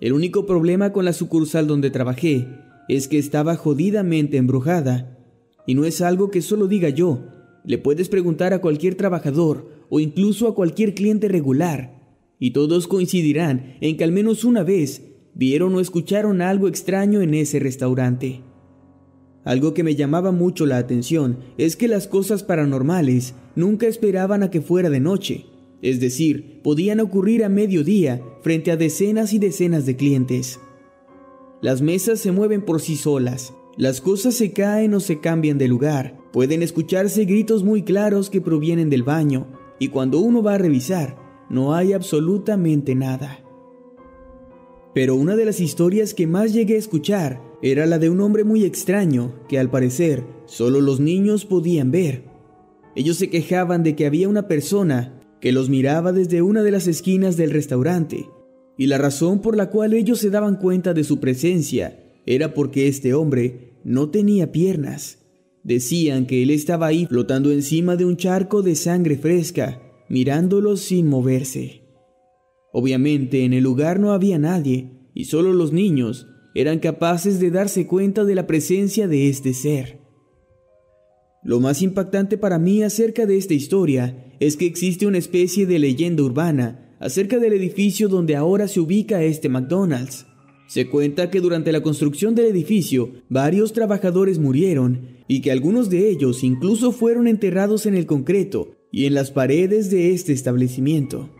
El 0.00 0.12
único 0.12 0.46
problema 0.46 0.92
con 0.92 1.04
la 1.04 1.12
sucursal 1.12 1.66
donde 1.66 1.90
trabajé 1.90 2.46
es 2.88 3.08
que 3.08 3.18
estaba 3.18 3.56
jodidamente 3.56 4.36
embrujada. 4.36 5.18
Y 5.66 5.74
no 5.74 5.84
es 5.84 6.00
algo 6.00 6.30
que 6.30 6.42
solo 6.42 6.68
diga 6.68 6.90
yo, 6.90 7.24
le 7.64 7.76
puedes 7.78 8.08
preguntar 8.08 8.52
a 8.52 8.60
cualquier 8.60 8.94
trabajador 8.94 9.68
o 9.88 9.98
incluso 9.98 10.46
a 10.46 10.54
cualquier 10.54 10.94
cliente 10.94 11.26
regular, 11.26 12.22
y 12.38 12.52
todos 12.52 12.86
coincidirán 12.86 13.74
en 13.80 13.96
que 13.96 14.04
al 14.04 14.12
menos 14.12 14.44
una 14.44 14.62
vez 14.62 15.02
vieron 15.34 15.74
o 15.74 15.80
escucharon 15.80 16.42
algo 16.42 16.68
extraño 16.68 17.20
en 17.20 17.34
ese 17.34 17.58
restaurante. 17.58 18.42
Algo 19.42 19.74
que 19.74 19.82
me 19.82 19.96
llamaba 19.96 20.30
mucho 20.30 20.66
la 20.66 20.78
atención 20.78 21.40
es 21.58 21.74
que 21.74 21.88
las 21.88 22.06
cosas 22.06 22.44
paranormales 22.44 23.34
nunca 23.56 23.88
esperaban 23.88 24.44
a 24.44 24.52
que 24.52 24.60
fuera 24.60 24.88
de 24.88 25.00
noche, 25.00 25.49
es 25.82 26.00
decir, 26.00 26.60
podían 26.62 27.00
ocurrir 27.00 27.44
a 27.44 27.48
mediodía 27.48 28.22
frente 28.42 28.70
a 28.70 28.76
decenas 28.76 29.32
y 29.32 29.38
decenas 29.38 29.86
de 29.86 29.96
clientes. 29.96 30.60
Las 31.62 31.82
mesas 31.82 32.20
se 32.20 32.32
mueven 32.32 32.62
por 32.62 32.80
sí 32.80 32.96
solas, 32.96 33.54
las 33.76 34.00
cosas 34.00 34.34
se 34.34 34.52
caen 34.52 34.94
o 34.94 35.00
se 35.00 35.20
cambian 35.20 35.58
de 35.58 35.68
lugar, 35.68 36.18
pueden 36.32 36.62
escucharse 36.62 37.24
gritos 37.24 37.64
muy 37.64 37.82
claros 37.82 38.30
que 38.30 38.40
provienen 38.40 38.90
del 38.90 39.02
baño, 39.02 39.46
y 39.78 39.88
cuando 39.88 40.20
uno 40.20 40.42
va 40.42 40.54
a 40.54 40.58
revisar, 40.58 41.16
no 41.48 41.74
hay 41.74 41.92
absolutamente 41.92 42.94
nada. 42.94 43.44
Pero 44.94 45.14
una 45.14 45.36
de 45.36 45.44
las 45.44 45.60
historias 45.60 46.14
que 46.14 46.26
más 46.26 46.52
llegué 46.52 46.74
a 46.74 46.78
escuchar 46.78 47.40
era 47.62 47.86
la 47.86 47.98
de 47.98 48.10
un 48.10 48.20
hombre 48.20 48.44
muy 48.44 48.64
extraño 48.64 49.34
que 49.48 49.58
al 49.58 49.70
parecer 49.70 50.24
solo 50.46 50.80
los 50.80 50.98
niños 50.98 51.44
podían 51.44 51.90
ver. 51.90 52.24
Ellos 52.96 53.16
se 53.16 53.30
quejaban 53.30 53.82
de 53.82 53.94
que 53.94 54.06
había 54.06 54.28
una 54.28 54.48
persona 54.48 55.19
que 55.40 55.52
los 55.52 55.68
miraba 55.68 56.12
desde 56.12 56.42
una 56.42 56.62
de 56.62 56.70
las 56.70 56.86
esquinas 56.86 57.36
del 57.36 57.50
restaurante, 57.50 58.26
y 58.76 58.86
la 58.86 58.98
razón 58.98 59.40
por 59.40 59.56
la 59.56 59.70
cual 59.70 59.92
ellos 59.94 60.18
se 60.18 60.30
daban 60.30 60.56
cuenta 60.56 60.94
de 60.94 61.04
su 61.04 61.20
presencia 61.20 62.02
era 62.26 62.54
porque 62.54 62.88
este 62.88 63.14
hombre 63.14 63.74
no 63.84 64.10
tenía 64.10 64.52
piernas. 64.52 65.18
Decían 65.62 66.26
que 66.26 66.42
él 66.42 66.50
estaba 66.50 66.86
ahí 66.86 67.06
flotando 67.06 67.52
encima 67.52 67.96
de 67.96 68.04
un 68.04 68.16
charco 68.16 68.62
de 68.62 68.74
sangre 68.74 69.18
fresca, 69.18 69.82
mirándolos 70.08 70.80
sin 70.80 71.06
moverse. 71.06 71.82
Obviamente 72.72 73.44
en 73.44 73.52
el 73.52 73.64
lugar 73.64 74.00
no 74.00 74.12
había 74.12 74.38
nadie, 74.38 74.92
y 75.14 75.24
solo 75.24 75.52
los 75.52 75.72
niños 75.72 76.26
eran 76.54 76.78
capaces 76.78 77.40
de 77.40 77.50
darse 77.50 77.86
cuenta 77.86 78.24
de 78.24 78.34
la 78.34 78.46
presencia 78.46 79.08
de 79.08 79.28
este 79.28 79.54
ser. 79.54 79.99
Lo 81.42 81.58
más 81.58 81.80
impactante 81.80 82.36
para 82.36 82.58
mí 82.58 82.82
acerca 82.82 83.24
de 83.24 83.38
esta 83.38 83.54
historia 83.54 84.34
es 84.40 84.58
que 84.58 84.66
existe 84.66 85.06
una 85.06 85.16
especie 85.16 85.64
de 85.66 85.78
leyenda 85.78 86.22
urbana 86.22 86.94
acerca 87.00 87.38
del 87.38 87.54
edificio 87.54 88.08
donde 88.08 88.36
ahora 88.36 88.68
se 88.68 88.78
ubica 88.78 89.22
este 89.22 89.48
McDonald's. 89.48 90.26
Se 90.68 90.88
cuenta 90.88 91.30
que 91.30 91.40
durante 91.40 91.72
la 91.72 91.82
construcción 91.82 92.34
del 92.34 92.46
edificio 92.46 93.12
varios 93.30 93.72
trabajadores 93.72 94.38
murieron 94.38 95.18
y 95.28 95.40
que 95.40 95.50
algunos 95.50 95.88
de 95.88 96.10
ellos 96.10 96.44
incluso 96.44 96.92
fueron 96.92 97.26
enterrados 97.26 97.86
en 97.86 97.94
el 97.94 98.04
concreto 98.04 98.76
y 98.92 99.06
en 99.06 99.14
las 99.14 99.30
paredes 99.30 99.90
de 99.90 100.12
este 100.12 100.32
establecimiento. 100.32 101.30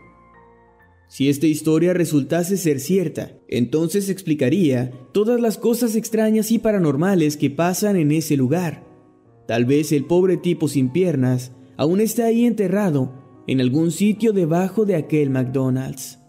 Si 1.07 1.29
esta 1.29 1.45
historia 1.45 1.93
resultase 1.93 2.57
ser 2.57 2.79
cierta, 2.79 3.37
entonces 3.47 4.09
explicaría 4.09 4.91
todas 5.11 5.39
las 5.39 5.57
cosas 5.57 5.95
extrañas 5.95 6.51
y 6.51 6.57
paranormales 6.57 7.37
que 7.37 7.49
pasan 7.51 7.97
en 7.97 8.11
ese 8.11 8.35
lugar. 8.35 8.90
Tal 9.51 9.65
vez 9.65 9.91
el 9.91 10.05
pobre 10.05 10.37
tipo 10.37 10.69
sin 10.69 10.87
piernas 10.93 11.51
aún 11.75 11.99
está 11.99 12.27
ahí 12.27 12.45
enterrado 12.45 13.11
en 13.47 13.59
algún 13.59 13.91
sitio 13.91 14.31
debajo 14.31 14.85
de 14.85 14.95
aquel 14.95 15.29
McDonald's. 15.29 16.20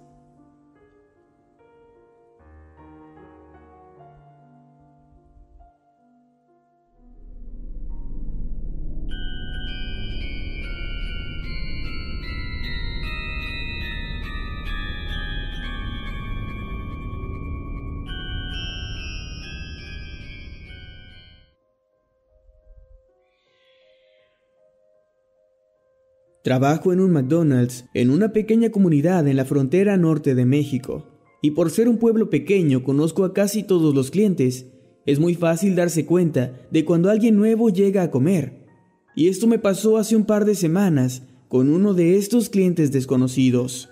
Trabajo 26.42 26.92
en 26.92 26.98
un 26.98 27.12
McDonald's 27.12 27.84
en 27.94 28.10
una 28.10 28.32
pequeña 28.32 28.70
comunidad 28.70 29.28
en 29.28 29.36
la 29.36 29.44
frontera 29.44 29.96
norte 29.96 30.34
de 30.34 30.44
México, 30.44 31.06
y 31.40 31.52
por 31.52 31.70
ser 31.70 31.88
un 31.88 31.98
pueblo 31.98 32.30
pequeño 32.30 32.82
conozco 32.82 33.24
a 33.24 33.32
casi 33.32 33.62
todos 33.62 33.94
los 33.94 34.10
clientes. 34.10 34.66
Es 35.06 35.20
muy 35.20 35.34
fácil 35.34 35.76
darse 35.76 36.04
cuenta 36.04 36.52
de 36.70 36.84
cuando 36.84 37.10
alguien 37.10 37.36
nuevo 37.36 37.70
llega 37.70 38.02
a 38.02 38.10
comer. 38.10 38.66
Y 39.14 39.28
esto 39.28 39.46
me 39.46 39.58
pasó 39.58 39.98
hace 39.98 40.16
un 40.16 40.24
par 40.24 40.44
de 40.44 40.54
semanas 40.54 41.22
con 41.48 41.68
uno 41.68 41.94
de 41.94 42.16
estos 42.16 42.48
clientes 42.48 42.92
desconocidos. 42.92 43.88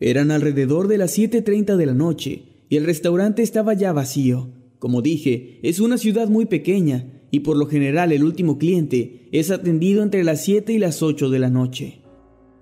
Eran 0.00 0.30
alrededor 0.30 0.88
de 0.88 0.98
las 0.98 1.18
7.30 1.18 1.76
de 1.76 1.86
la 1.86 1.94
noche 1.94 2.64
y 2.68 2.76
el 2.76 2.84
restaurante 2.84 3.42
estaba 3.42 3.74
ya 3.74 3.92
vacío. 3.92 4.52
Como 4.78 5.02
dije, 5.02 5.58
es 5.62 5.80
una 5.80 5.98
ciudad 5.98 6.28
muy 6.28 6.46
pequeña 6.46 7.17
y 7.30 7.40
por 7.40 7.56
lo 7.56 7.66
general 7.66 8.12
el 8.12 8.24
último 8.24 8.58
cliente 8.58 9.28
es 9.32 9.50
atendido 9.50 10.02
entre 10.02 10.24
las 10.24 10.42
7 10.44 10.72
y 10.72 10.78
las 10.78 11.02
8 11.02 11.30
de 11.30 11.38
la 11.38 11.50
noche. 11.50 12.02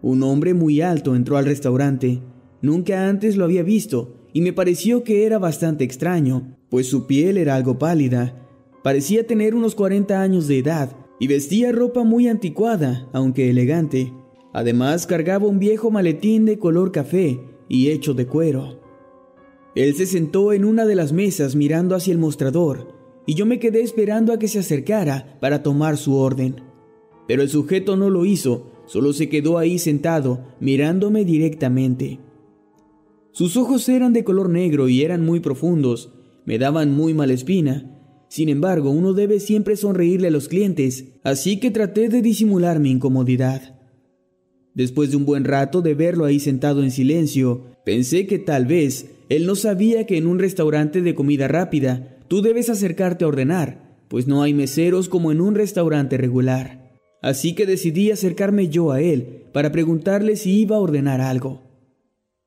Un 0.03 0.23
hombre 0.23 0.55
muy 0.55 0.81
alto 0.81 1.15
entró 1.15 1.37
al 1.37 1.47
restaurante. 1.47 2.21
Nunca 2.63 3.09
antes 3.09 3.37
lo 3.37 3.45
había 3.45 3.63
visto 3.63 4.17
y 4.33 4.41
me 4.41 4.53
pareció 4.53 5.05
que 5.05 5.25
era 5.25 5.39
bastante 5.39 5.85
extraño, 5.85 6.57
pues 6.69 6.89
su 6.89 7.07
piel 7.07 7.39
era 7.39 7.55
algo 7.55 7.79
pálida. 7.79 8.47
Parecía 8.83 9.27
tener 9.27 9.55
unos 9.55 9.75
40 9.75 10.21
años 10.21 10.49
de 10.49 10.59
edad 10.59 10.97
y 11.19 11.29
vestía 11.29 11.73
ropa 11.73 12.05
muy 12.05 12.29
anticuada, 12.29 13.09
aunque 13.13 13.51
elegante. 13.51 14.13
Además 14.53 15.07
cargaba 15.07 15.47
un 15.47 15.59
viejo 15.59 15.91
maletín 15.91 16.45
de 16.45 16.59
color 16.59 16.93
café 16.93 17.41
y 17.69 17.91
hecho 17.91 18.15
de 18.15 18.27
cuero. 18.27 18.81
Él 19.75 19.95
se 19.95 20.07
sentó 20.07 20.53
en 20.53 20.65
una 20.65 20.87
de 20.87 20.95
las 20.95 21.13
mesas 21.13 21.55
mirando 21.55 21.95
hacia 21.95 22.13
el 22.13 22.19
mostrador 22.19 22.96
y 23.27 23.35
yo 23.35 23.45
me 23.45 23.59
quedé 23.59 23.83
esperando 23.83 24.33
a 24.33 24.39
que 24.39 24.49
se 24.49 24.61
acercara 24.61 25.37
para 25.41 25.63
tomar 25.63 25.97
su 25.97 26.15
orden. 26.15 26.63
Pero 27.27 27.43
el 27.43 27.49
sujeto 27.49 27.97
no 27.97 28.09
lo 28.09 28.25
hizo, 28.25 28.71
solo 28.87 29.13
se 29.13 29.29
quedó 29.29 29.59
ahí 29.59 29.79
sentado, 29.79 30.45
mirándome 30.61 31.25
directamente. 31.25 32.21
Sus 33.33 33.57
ojos 33.57 33.89
eran 33.89 34.13
de 34.13 34.25
color 34.25 34.49
negro 34.49 34.89
y 34.89 35.03
eran 35.03 35.25
muy 35.25 35.41
profundos, 35.41 36.13
me 36.47 36.59
daban 36.59 36.95
muy 36.95 37.13
mala 37.13 37.33
espina. 37.33 37.93
Sin 38.29 38.49
embargo, 38.49 38.91
uno 38.91 39.13
debe 39.13 39.41
siempre 39.41 39.77
sonreírle 39.77 40.29
a 40.29 40.31
los 40.31 40.49
clientes, 40.49 41.07
así 41.23 41.59
que 41.59 41.71
traté 41.71 42.09
de 42.09 42.23
disimular 42.23 42.81
mi 42.81 42.91
incomodidad. 42.91 43.77
Después 44.75 45.11
de 45.11 45.17
un 45.17 45.25
buen 45.25 45.45
rato 45.45 45.83
de 45.83 45.95
verlo 45.95 46.25
ahí 46.25 46.39
sentado 46.39 46.83
en 46.83 46.91
silencio, 46.91 47.65
pensé 47.85 48.27
que 48.27 48.39
tal 48.39 48.67
vez 48.67 49.11
él 49.29 49.47
no 49.47 49.55
sabía 49.55 50.07
que 50.07 50.17
en 50.17 50.27
un 50.27 50.39
restaurante 50.39 51.03
de 51.03 51.15
comida 51.15 51.49
rápida 51.49 52.16
Tú 52.29 52.43
debes 52.43 52.69
acercarte 52.71 53.25
a 53.25 53.29
ordenar, 53.29 54.05
pues 54.09 54.27
no 54.27 54.43
hay 54.43 54.53
meseros 54.53 55.09
como 55.09 55.31
en 55.31 55.41
un 55.41 55.55
restaurante 55.55 56.17
regular. 56.17 56.99
Así 57.23 57.55
que 57.55 57.67
decidí 57.67 58.11
acercarme 58.11 58.69
yo 58.69 58.91
a 58.91 59.01
él 59.01 59.45
para 59.53 59.73
preguntarle 59.73 60.37
si 60.37 60.61
iba 60.61 60.77
a 60.77 60.81
ordenar 60.81 61.21
algo. 61.21 61.63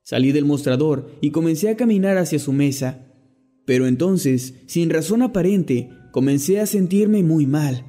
Salí 0.03 0.31
del 0.31 0.45
mostrador 0.45 1.11
y 1.21 1.31
comencé 1.31 1.69
a 1.69 1.77
caminar 1.77 2.17
hacia 2.17 2.39
su 2.39 2.51
mesa, 2.51 3.05
pero 3.65 3.87
entonces, 3.87 4.55
sin 4.67 4.89
razón 4.89 5.21
aparente, 5.21 5.89
comencé 6.11 6.59
a 6.59 6.65
sentirme 6.65 7.23
muy 7.23 7.45
mal. 7.45 7.85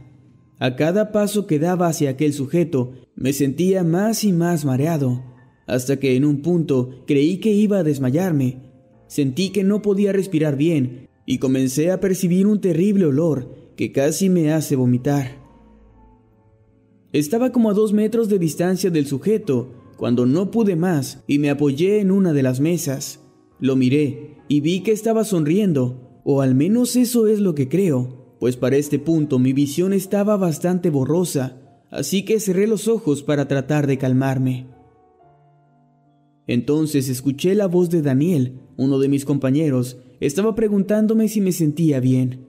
A 0.59 0.77
cada 0.77 1.11
paso 1.11 1.47
que 1.47 1.59
daba 1.59 1.89
hacia 1.89 2.11
aquel 2.11 2.35
sujeto, 2.35 2.93
me 3.17 3.33
sentía 3.33 3.83
más 3.83 4.25
y 4.25 4.33
más 4.33 4.65
mareado, 4.65 5.25
hasta 5.67 5.99
que 5.99 6.17
en 6.17 6.25
un 6.25 6.43
punto 6.43 7.05
creí 7.07 7.39
que 7.39 7.51
iba 7.53 7.79
a 7.79 7.85
desmayarme. 7.85 8.71
Sentí 9.07 9.51
que 9.51 9.65
no 9.65 9.81
podía 9.81 10.13
respirar 10.13 10.57
bien 10.57 11.10
y 11.31 11.39
comencé 11.39 11.93
a 11.93 12.01
percibir 12.01 12.49
un 12.49 12.61
terrible 12.61 13.07
olor 13.07 13.55
que 13.77 13.93
casi 13.93 14.29
me 14.29 14.53
hace 14.53 14.75
vomitar. 14.75 15.39
Estaba 17.13 17.53
como 17.53 17.71
a 17.71 17.73
dos 17.73 17.93
metros 17.93 18.29
de 18.29 18.41
distancia 18.41 18.91
del 18.91 19.07
sujeto 19.07 19.69
cuando 19.97 20.27
no 20.27 20.51
pude 20.51 20.75
más 20.75 21.23
y 21.29 21.39
me 21.39 21.49
apoyé 21.49 22.01
en 22.01 22.11
una 22.11 22.33
de 22.33 22.43
las 22.43 22.59
mesas. 22.59 23.21
Lo 23.61 23.77
miré 23.77 24.39
y 24.49 24.61
vi 24.61 24.81
que 24.81 24.91
estaba 24.91 25.23
sonriendo, 25.23 26.21
o 26.25 26.41
al 26.41 26.57
menos 26.57 26.97
eso 26.97 27.29
es 27.29 27.39
lo 27.39 27.55
que 27.55 27.69
creo, 27.69 28.35
pues 28.41 28.57
para 28.57 28.77
este 28.77 28.99
punto 28.99 29.39
mi 29.39 29.53
visión 29.53 29.93
estaba 29.93 30.37
bastante 30.37 30.91
borrosa, 30.91 31.61
así 31.93 32.25
que 32.25 32.41
cerré 32.41 32.67
los 32.67 32.89
ojos 32.89 33.23
para 33.23 33.47
tratar 33.47 33.87
de 33.87 33.99
calmarme. 33.99 34.67
Entonces 36.49 37.09
escuché 37.09 37.55
la 37.55 37.69
voz 37.69 37.89
de 37.89 38.03
Daniel, 38.03 38.59
uno 38.77 38.99
de 38.99 39.09
mis 39.09 39.25
compañeros, 39.25 39.99
estaba 40.21 40.55
preguntándome 40.55 41.29
si 41.29 41.41
me 41.41 41.53
sentía 41.53 41.99
bien. 41.99 42.47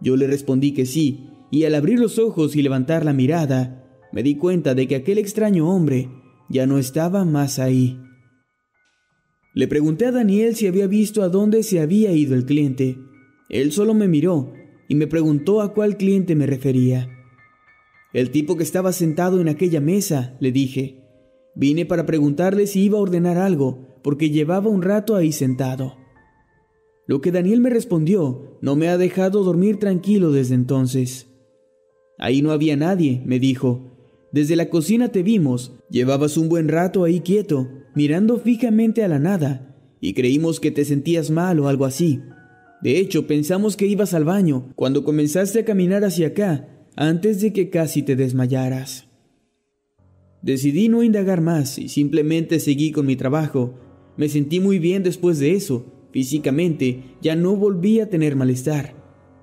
Yo 0.00 0.16
le 0.16 0.26
respondí 0.26 0.72
que 0.72 0.86
sí, 0.86 1.30
y 1.50 1.64
al 1.64 1.74
abrir 1.74 1.98
los 1.98 2.18
ojos 2.18 2.54
y 2.54 2.62
levantar 2.62 3.04
la 3.04 3.12
mirada, 3.12 3.84
me 4.12 4.22
di 4.22 4.36
cuenta 4.36 4.74
de 4.74 4.86
que 4.86 4.96
aquel 4.96 5.18
extraño 5.18 5.68
hombre 5.68 6.08
ya 6.48 6.66
no 6.66 6.78
estaba 6.78 7.24
más 7.24 7.58
ahí. 7.58 8.00
Le 9.54 9.66
pregunté 9.66 10.06
a 10.06 10.12
Daniel 10.12 10.54
si 10.54 10.66
había 10.66 10.86
visto 10.86 11.22
a 11.22 11.28
dónde 11.28 11.62
se 11.62 11.80
había 11.80 12.12
ido 12.12 12.34
el 12.34 12.44
cliente. 12.44 12.96
Él 13.48 13.72
solo 13.72 13.94
me 13.94 14.06
miró 14.08 14.52
y 14.88 14.94
me 14.94 15.06
preguntó 15.06 15.62
a 15.62 15.74
cuál 15.74 15.96
cliente 15.96 16.34
me 16.34 16.46
refería. 16.46 17.08
El 18.12 18.30
tipo 18.30 18.56
que 18.56 18.62
estaba 18.62 18.92
sentado 18.92 19.40
en 19.40 19.48
aquella 19.48 19.80
mesa, 19.80 20.36
le 20.40 20.52
dije. 20.52 21.04
Vine 21.54 21.84
para 21.84 22.06
preguntarle 22.06 22.66
si 22.66 22.82
iba 22.84 22.98
a 22.98 23.02
ordenar 23.02 23.36
algo, 23.36 23.98
porque 24.02 24.30
llevaba 24.30 24.70
un 24.70 24.82
rato 24.82 25.16
ahí 25.16 25.32
sentado. 25.32 25.97
Lo 27.08 27.22
que 27.22 27.32
Daniel 27.32 27.62
me 27.62 27.70
respondió 27.70 28.58
no 28.60 28.76
me 28.76 28.88
ha 28.88 28.98
dejado 28.98 29.42
dormir 29.42 29.78
tranquilo 29.78 30.30
desde 30.30 30.54
entonces. 30.54 31.26
Ahí 32.18 32.42
no 32.42 32.52
había 32.52 32.76
nadie, 32.76 33.22
me 33.24 33.38
dijo. 33.38 33.96
Desde 34.30 34.56
la 34.56 34.68
cocina 34.68 35.08
te 35.08 35.22
vimos, 35.22 35.72
llevabas 35.88 36.36
un 36.36 36.50
buen 36.50 36.68
rato 36.68 37.04
ahí 37.04 37.20
quieto, 37.20 37.66
mirando 37.94 38.36
fijamente 38.36 39.04
a 39.04 39.08
la 39.08 39.18
nada, 39.18 39.74
y 40.02 40.12
creímos 40.12 40.60
que 40.60 40.70
te 40.70 40.84
sentías 40.84 41.30
mal 41.30 41.58
o 41.60 41.68
algo 41.68 41.86
así. 41.86 42.20
De 42.82 42.98
hecho, 42.98 43.26
pensamos 43.26 43.78
que 43.78 43.86
ibas 43.86 44.12
al 44.12 44.24
baño 44.24 44.74
cuando 44.76 45.02
comenzaste 45.02 45.60
a 45.60 45.64
caminar 45.64 46.04
hacia 46.04 46.26
acá, 46.26 46.68
antes 46.94 47.40
de 47.40 47.54
que 47.54 47.70
casi 47.70 48.02
te 48.02 48.16
desmayaras. 48.16 49.08
Decidí 50.42 50.90
no 50.90 51.02
indagar 51.02 51.40
más 51.40 51.78
y 51.78 51.88
simplemente 51.88 52.60
seguí 52.60 52.92
con 52.92 53.06
mi 53.06 53.16
trabajo. 53.16 53.78
Me 54.18 54.28
sentí 54.28 54.60
muy 54.60 54.78
bien 54.78 55.02
después 55.02 55.38
de 55.38 55.54
eso, 55.54 55.97
Físicamente 56.10 57.16
ya 57.20 57.36
no 57.36 57.56
volví 57.56 58.00
a 58.00 58.08
tener 58.08 58.36
malestar. 58.36 58.94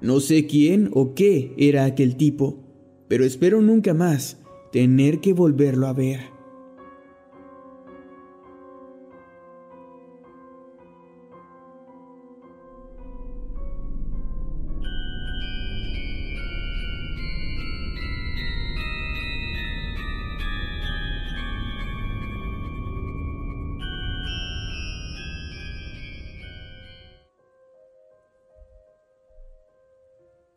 No 0.02 0.20
sé 0.20 0.46
quién 0.46 0.90
o 0.94 1.14
qué 1.14 1.54
era 1.58 1.86
aquel 1.86 2.16
tipo, 2.16 2.60
pero 3.08 3.24
espero 3.24 3.62
nunca 3.62 3.94
más 3.94 4.40
tener 4.72 5.20
que 5.20 5.34
volverlo 5.34 5.88
a 5.88 5.94
ver. 5.94 6.35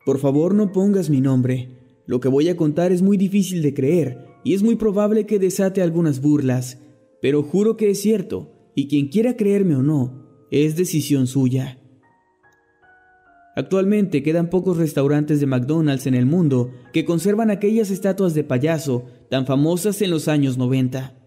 Por 0.09 0.21
favor 0.21 0.55
no 0.55 0.73
pongas 0.73 1.11
mi 1.11 1.21
nombre. 1.21 1.69
Lo 2.07 2.19
que 2.19 2.29
voy 2.29 2.49
a 2.49 2.57
contar 2.57 2.93
es 2.93 3.03
muy 3.03 3.19
difícil 3.19 3.61
de 3.61 3.75
creer 3.75 4.25
y 4.43 4.55
es 4.55 4.63
muy 4.63 4.77
probable 4.77 5.27
que 5.27 5.39
desate 5.39 5.83
algunas 5.83 6.23
burlas, 6.23 6.79
pero 7.21 7.43
juro 7.43 7.77
que 7.77 7.91
es 7.91 8.01
cierto, 8.01 8.73
y 8.75 8.89
quien 8.89 9.09
quiera 9.09 9.37
creerme 9.37 9.77
o 9.77 9.83
no, 9.83 10.47
es 10.51 10.77
decisión 10.77 11.27
suya. 11.27 11.79
Actualmente 13.55 14.23
quedan 14.23 14.49
pocos 14.49 14.79
restaurantes 14.79 15.41
de 15.41 15.47
McDonald's 15.47 16.07
en 16.07 16.15
el 16.15 16.25
mundo 16.25 16.71
que 16.95 17.05
conservan 17.05 17.51
aquellas 17.51 17.91
estatuas 17.91 18.33
de 18.33 18.45
payaso 18.45 19.05
tan 19.29 19.45
famosas 19.45 20.01
en 20.01 20.11
los 20.11 20.27
años 20.27 20.57
90. 20.57 21.19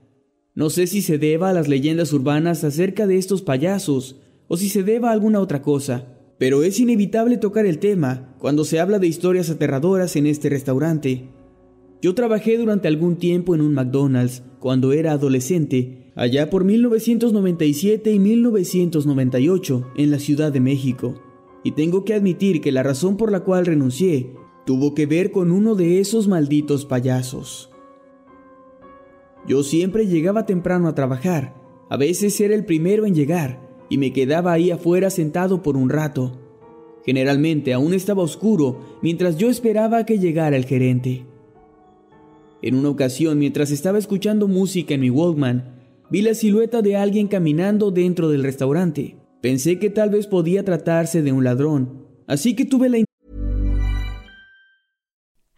No 0.56 0.72
sé 0.72 0.88
si 0.88 1.04
se 1.04 1.20
deba 1.20 1.52
a 1.52 1.54
las 1.54 1.68
leyendas 1.68 2.14
urbanas 2.14 2.64
acerca 2.64 3.06
de 3.06 3.18
estos 3.18 3.44
payasos 3.44 4.16
o 4.48 4.58
si 4.58 4.70
se 4.70 4.82
deba 4.82 5.10
a 5.10 5.14
alguna 5.14 5.40
otra 5.40 5.62
cosa, 5.62 6.18
pero 6.42 6.64
es 6.64 6.80
inevitable 6.80 7.38
tocar 7.38 7.68
el 7.68 7.78
tema 7.78 8.34
cuando 8.40 8.66
se 8.66 8.80
habla 8.80 8.98
de 8.98 9.06
historias 9.06 9.52
aterradoras 9.52 10.16
en 10.16 10.26
este 10.26 10.50
restaurante. 10.50 11.30
Yo 12.02 12.16
trabajé 12.16 12.58
durante 12.58 12.88
algún 12.88 13.18
tiempo 13.18 13.54
en 13.54 13.62
un 13.62 13.76
McDonald's 13.76 14.42
cuando 14.58 14.92
era 14.92 15.12
adolescente, 15.12 16.12
allá 16.16 16.50
por 16.50 16.64
1997 16.64 18.12
y 18.12 18.18
1998 18.18 19.92
en 19.96 20.10
la 20.10 20.18
Ciudad 20.18 20.52
de 20.52 20.62
México, 20.62 21.22
y 21.64 21.74
tengo 21.74 22.06
que 22.06 22.16
admitir 22.16 22.60
que 22.60 22.72
la 22.72 22.82
razón 22.82 23.18
por 23.18 23.32
la 23.32 23.42
cual 23.42 23.68
renuncié 23.68 24.34
tuvo 24.66 24.96
que 24.96 25.06
ver 25.06 25.30
con 25.30 25.52
uno 25.52 25.76
de 25.76 26.00
esos 26.00 26.28
malditos 26.28 26.88
payasos. 26.88 27.70
Yo 29.48 29.62
siempre 29.62 30.08
llegaba 30.08 30.48
temprano 30.48 30.88
a 30.88 30.96
trabajar, 30.96 31.54
a 31.92 31.98
veces 31.98 32.42
era 32.42 32.56
el 32.56 32.66
primero 32.66 33.06
en 33.06 33.14
llegar, 33.14 33.71
y 33.92 33.98
me 33.98 34.14
quedaba 34.14 34.54
ahí 34.54 34.72
afuera 34.72 35.10
sentado 35.10 35.62
por 35.62 35.76
un 35.76 35.90
rato. 35.90 36.40
Generalmente 37.06 37.74
aún 37.74 37.94
estaba 37.94 38.24
oscuro 38.24 38.80
mientras 39.02 39.38
yo 39.38 39.50
esperaba 39.50 40.06
que 40.06 40.18
llegara 40.18 40.56
el 40.56 40.64
gerente. 40.64 41.26
En 42.62 42.76
una 42.76 42.88
ocasión, 42.88 43.38
mientras 43.38 43.70
estaba 43.70 43.98
escuchando 43.98 44.48
música 44.48 44.94
en 44.94 45.02
mi 45.02 45.10
Walkman, 45.10 45.76
vi 46.10 46.22
la 46.22 46.36
silueta 46.36 46.82
de 46.82 46.96
alguien 46.96 47.28
caminando 47.28 47.92
dentro 47.92 48.30
del 48.30 48.44
restaurante. 48.44 49.18
Pensé 49.42 49.78
que 49.78 49.90
tal 49.90 50.10
vez 50.10 50.26
podía 50.26 50.64
tratarse 50.64 51.22
de 51.22 51.34
un 51.34 51.44
ladrón, 51.44 52.06
así 52.28 52.56
que 52.56 52.64
tuve 52.64 52.88
la 52.88 53.00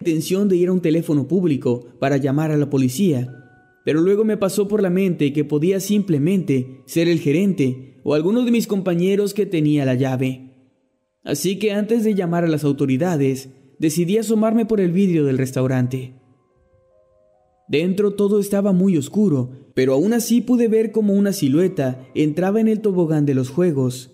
Intención 0.00 0.48
de 0.48 0.56
ir 0.56 0.68
a 0.68 0.72
un 0.72 0.80
teléfono 0.80 1.26
público 1.26 1.86
para 1.98 2.18
llamar 2.18 2.52
a 2.52 2.56
la 2.56 2.70
policía, 2.70 3.34
pero 3.84 4.00
luego 4.00 4.24
me 4.24 4.36
pasó 4.36 4.68
por 4.68 4.80
la 4.80 4.90
mente 4.90 5.32
que 5.32 5.44
podía 5.44 5.80
simplemente 5.80 6.82
ser 6.86 7.08
el 7.08 7.18
gerente 7.18 8.00
o 8.04 8.14
alguno 8.14 8.44
de 8.44 8.52
mis 8.52 8.66
compañeros 8.66 9.34
que 9.34 9.46
tenía 9.46 9.84
la 9.84 9.94
llave. 9.94 10.54
Así 11.24 11.58
que 11.58 11.72
antes 11.72 12.04
de 12.04 12.14
llamar 12.14 12.44
a 12.44 12.48
las 12.48 12.64
autoridades, 12.64 13.48
decidí 13.78 14.18
asomarme 14.18 14.66
por 14.66 14.80
el 14.80 14.92
vidrio 14.92 15.24
del 15.24 15.36
restaurante. 15.36 16.14
Dentro 17.68 18.12
todo 18.12 18.38
estaba 18.38 18.72
muy 18.72 18.96
oscuro, 18.96 19.50
pero 19.74 19.94
aún 19.94 20.12
así 20.12 20.40
pude 20.40 20.68
ver 20.68 20.92
como 20.92 21.12
una 21.14 21.32
silueta 21.32 22.06
entraba 22.14 22.60
en 22.60 22.68
el 22.68 22.80
tobogán 22.80 23.26
de 23.26 23.34
los 23.34 23.50
juegos. 23.50 24.12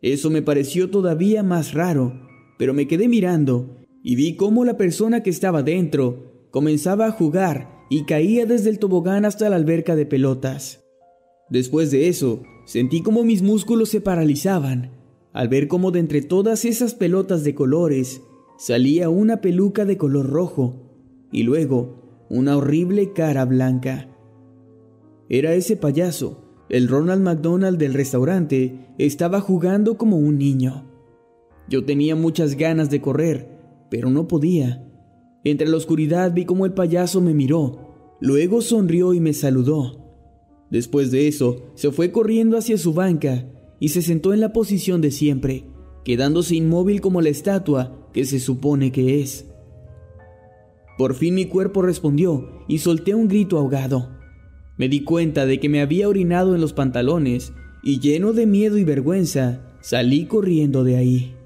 Eso 0.00 0.30
me 0.30 0.42
pareció 0.42 0.90
todavía 0.90 1.42
más 1.42 1.74
raro, 1.74 2.28
pero 2.56 2.72
me 2.72 2.86
quedé 2.86 3.08
mirando 3.08 3.77
y 4.02 4.16
vi 4.16 4.36
cómo 4.36 4.64
la 4.64 4.76
persona 4.76 5.22
que 5.22 5.30
estaba 5.30 5.62
dentro 5.62 6.48
comenzaba 6.50 7.06
a 7.06 7.12
jugar 7.12 7.78
y 7.90 8.04
caía 8.04 8.46
desde 8.46 8.70
el 8.70 8.78
tobogán 8.78 9.24
hasta 9.24 9.48
la 9.48 9.56
alberca 9.56 9.96
de 9.96 10.06
pelotas. 10.06 10.84
Después 11.50 11.90
de 11.90 12.08
eso, 12.08 12.42
sentí 12.66 13.02
como 13.02 13.24
mis 13.24 13.42
músculos 13.42 13.88
se 13.88 14.00
paralizaban 14.00 14.92
al 15.32 15.48
ver 15.48 15.68
cómo 15.68 15.90
de 15.90 16.00
entre 16.00 16.22
todas 16.22 16.64
esas 16.64 16.94
pelotas 16.94 17.44
de 17.44 17.54
colores 17.54 18.22
salía 18.58 19.08
una 19.08 19.40
peluca 19.40 19.84
de 19.84 19.96
color 19.96 20.28
rojo 20.28 20.88
y 21.30 21.42
luego 21.44 22.26
una 22.28 22.56
horrible 22.56 23.12
cara 23.12 23.44
blanca. 23.44 24.08
Era 25.28 25.54
ese 25.54 25.76
payaso, 25.76 26.44
el 26.68 26.88
Ronald 26.88 27.22
McDonald 27.22 27.78
del 27.78 27.94
restaurante, 27.94 28.94
estaba 28.98 29.40
jugando 29.40 29.96
como 29.96 30.16
un 30.16 30.38
niño. 30.38 30.90
Yo 31.68 31.84
tenía 31.84 32.16
muchas 32.16 32.56
ganas 32.56 32.90
de 32.90 33.00
correr, 33.00 33.57
pero 33.90 34.10
no 34.10 34.28
podía. 34.28 34.84
Entre 35.44 35.68
la 35.68 35.76
oscuridad 35.76 36.32
vi 36.34 36.44
cómo 36.44 36.66
el 36.66 36.72
payaso 36.72 37.20
me 37.20 37.34
miró, 37.34 38.16
luego 38.20 38.60
sonrió 38.60 39.14
y 39.14 39.20
me 39.20 39.32
saludó. 39.32 40.08
Después 40.70 41.10
de 41.10 41.28
eso, 41.28 41.72
se 41.74 41.90
fue 41.90 42.12
corriendo 42.12 42.58
hacia 42.58 42.76
su 42.76 42.92
banca 42.92 43.46
y 43.80 43.88
se 43.88 44.02
sentó 44.02 44.34
en 44.34 44.40
la 44.40 44.52
posición 44.52 45.00
de 45.00 45.10
siempre, 45.10 45.64
quedándose 46.04 46.56
inmóvil 46.56 47.00
como 47.00 47.20
la 47.20 47.30
estatua 47.30 48.08
que 48.12 48.24
se 48.24 48.40
supone 48.40 48.92
que 48.92 49.20
es. 49.20 49.46
Por 50.98 51.14
fin 51.14 51.34
mi 51.34 51.46
cuerpo 51.46 51.80
respondió 51.82 52.64
y 52.66 52.78
solté 52.78 53.14
un 53.14 53.28
grito 53.28 53.56
ahogado. 53.56 54.10
Me 54.76 54.88
di 54.88 55.04
cuenta 55.04 55.46
de 55.46 55.60
que 55.60 55.68
me 55.68 55.80
había 55.80 56.08
orinado 56.08 56.54
en 56.54 56.60
los 56.60 56.72
pantalones 56.72 57.52
y 57.82 58.00
lleno 58.00 58.32
de 58.32 58.46
miedo 58.46 58.78
y 58.78 58.84
vergüenza, 58.84 59.76
salí 59.80 60.26
corriendo 60.26 60.84
de 60.84 60.96
ahí. 60.96 61.37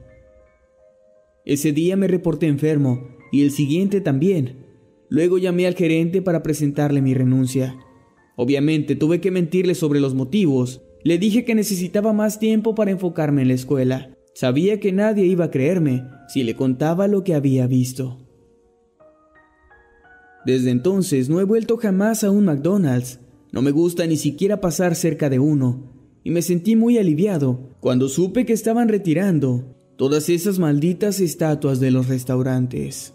Ese 1.45 1.73
día 1.73 1.97
me 1.97 2.07
reporté 2.07 2.47
enfermo 2.47 3.09
y 3.33 3.43
el 3.43 3.51
siguiente 3.51 4.01
también. 4.01 4.67
Luego 5.09 5.39
llamé 5.39 5.67
al 5.67 5.75
gerente 5.75 6.23
para 6.23 6.43
presentarle 6.43 7.03
mi 7.03 7.15
renuncia. 7.15 7.77
Obviamente 8.37 8.95
tuve 8.95 9.21
que 9.21 9.31
mentirle 9.31 9.75
sobre 9.75 10.01
los 10.01 10.15
motivos. 10.15 10.83
Le 11.03 11.19
dije 11.19 11.45
que 11.45 11.55
necesitaba 11.55 12.13
más 12.13 12.39
tiempo 12.39 12.75
para 12.75 12.93
enfocarme 12.93 13.43
en 13.43 13.49
la 13.49 13.55
escuela. 13.55 14.17
Sabía 14.35 14.81
que 14.81 14.93
nadie 14.93 15.27
iba 15.27 15.47
a 15.47 15.51
creerme 15.51 16.05
si 16.29 16.45
le 16.45 16.55
contaba 16.55 17.09
lo 17.09 17.25
que 17.25 17.35
había 17.35 17.67
visto. 17.67 18.19
Desde 20.47 20.71
entonces 20.71 21.29
no 21.29 21.41
he 21.41 21.45
vuelto 21.45 21.77
jamás 21.77 22.25
a 22.25 22.31
un 22.31 22.47
McDonald's. 22.47 23.21
No 23.53 23.63
me 23.63 23.71
gusta 23.71 24.07
ni 24.07 24.17
siquiera 24.17 24.61
pasar 24.61 24.95
cerca 24.95 25.29
de 25.29 25.39
uno. 25.39 25.93
Y 26.25 26.31
me 26.31 26.41
sentí 26.41 26.77
muy 26.77 26.99
aliviado 26.99 27.77
cuando 27.81 28.09
supe 28.09 28.47
que 28.47 28.53
estaban 28.53 28.89
retirando 28.89 29.77
todas 30.03 30.29
esas 30.31 30.59
malditas 30.59 31.21
estatuas 31.21 31.79
de 31.79 31.93
los 31.93 32.09
restaurantes. 32.09 33.15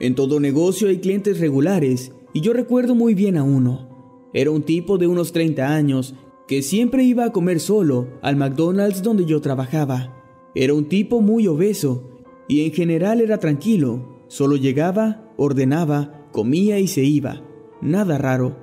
En 0.00 0.14
todo 0.14 0.38
negocio 0.38 0.88
hay 0.88 0.98
clientes 0.98 1.40
regulares 1.40 2.12
y 2.32 2.40
yo 2.40 2.52
recuerdo 2.52 2.94
muy 2.94 3.14
bien 3.14 3.36
a 3.36 3.42
uno. 3.42 4.28
Era 4.32 4.50
un 4.50 4.62
tipo 4.62 4.98
de 4.98 5.06
unos 5.06 5.32
30 5.32 5.74
años 5.74 6.14
que 6.46 6.62
siempre 6.62 7.02
iba 7.02 7.24
a 7.24 7.32
comer 7.32 7.60
solo 7.60 8.08
al 8.22 8.36
McDonald's 8.36 9.02
donde 9.02 9.24
yo 9.24 9.40
trabajaba. 9.40 10.14
Era 10.54 10.74
un 10.74 10.88
tipo 10.88 11.20
muy 11.20 11.46
obeso 11.46 12.10
y 12.48 12.64
en 12.64 12.72
general 12.72 13.20
era 13.20 13.38
tranquilo. 13.38 14.24
Solo 14.28 14.56
llegaba, 14.56 15.32
ordenaba, 15.36 16.28
comía 16.32 16.78
y 16.78 16.86
se 16.86 17.04
iba. 17.04 17.42
Nada 17.80 18.18
raro, 18.18 18.56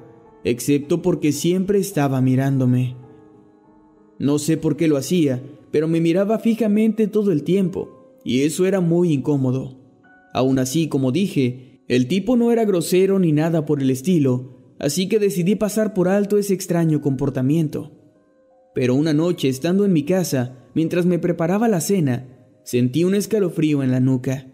excepto 0.44 1.02
porque 1.02 1.32
siempre 1.32 1.80
estaba 1.80 2.22
mirándome. 2.22 2.96
No 4.20 4.40
sé 4.40 4.58
por 4.58 4.78
qué 4.78 4.88
lo 4.88 4.98
hacía, 4.98 5.44
pero 5.72 5.88
me 5.88 6.00
miraba 6.00 6.40
fijamente 6.40 7.08
todo 7.08 7.32
el 7.32 7.44
tiempo, 7.44 8.18
y 8.24 8.42
eso 8.42 8.66
era 8.66 8.80
muy 8.80 9.12
incómodo. 9.12 9.85
Aún 10.36 10.60
así, 10.60 10.90
como 10.90 11.14
dije, 11.14 11.80
el 11.88 12.10
tipo 12.10 12.36
no 12.36 12.52
era 12.52 12.66
grosero 12.66 13.20
ni 13.20 13.32
nada 13.32 13.66
por 13.66 13.82
el 13.82 13.90
estilo, 13.90 14.76
así 14.80 15.08
que 15.08 15.18
decidí 15.18 15.56
pasar 15.56 15.94
por 15.94 16.10
alto 16.10 16.38
ese 16.38 16.54
extraño 16.54 17.00
comportamiento. 17.00 17.94
Pero 18.74 18.96
una 18.96 19.14
noche, 19.14 19.48
estando 19.48 19.86
en 19.86 19.94
mi 19.94 20.04
casa, 20.04 20.68
mientras 20.74 21.06
me 21.06 21.20
preparaba 21.20 21.70
la 21.70 21.80
cena, 21.80 22.28
sentí 22.66 23.06
un 23.06 23.16
escalofrío 23.16 23.82
en 23.82 23.92
la 23.92 24.02
nuca. 24.02 24.52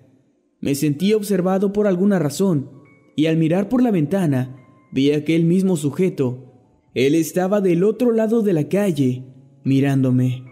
Me 0.59 0.75
sentí 0.75 1.13
observado 1.13 1.73
por 1.73 1.87
alguna 1.87 2.19
razón, 2.19 2.69
y 3.15 3.25
al 3.25 3.37
mirar 3.37 3.67
por 3.67 3.81
la 3.81 3.89
ventana, 3.89 4.55
vi 4.91 5.11
a 5.11 5.17
aquel 5.17 5.45
mismo 5.45 5.77
sujeto. 5.77 6.53
Él 6.93 7.15
estaba 7.15 7.59
del 7.59 7.83
otro 7.83 8.11
lado 8.11 8.43
de 8.43 8.53
la 8.53 8.69
calle, 8.69 9.23
mirándome. 9.63 10.43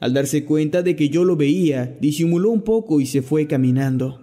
Al 0.00 0.14
darse 0.14 0.46
cuenta 0.46 0.82
de 0.82 0.96
que 0.96 1.10
yo 1.10 1.24
lo 1.24 1.36
veía, 1.36 1.98
disimuló 2.00 2.48
un 2.48 2.62
poco 2.62 2.98
y 2.98 3.04
se 3.04 3.20
fue 3.20 3.46
caminando. 3.46 4.22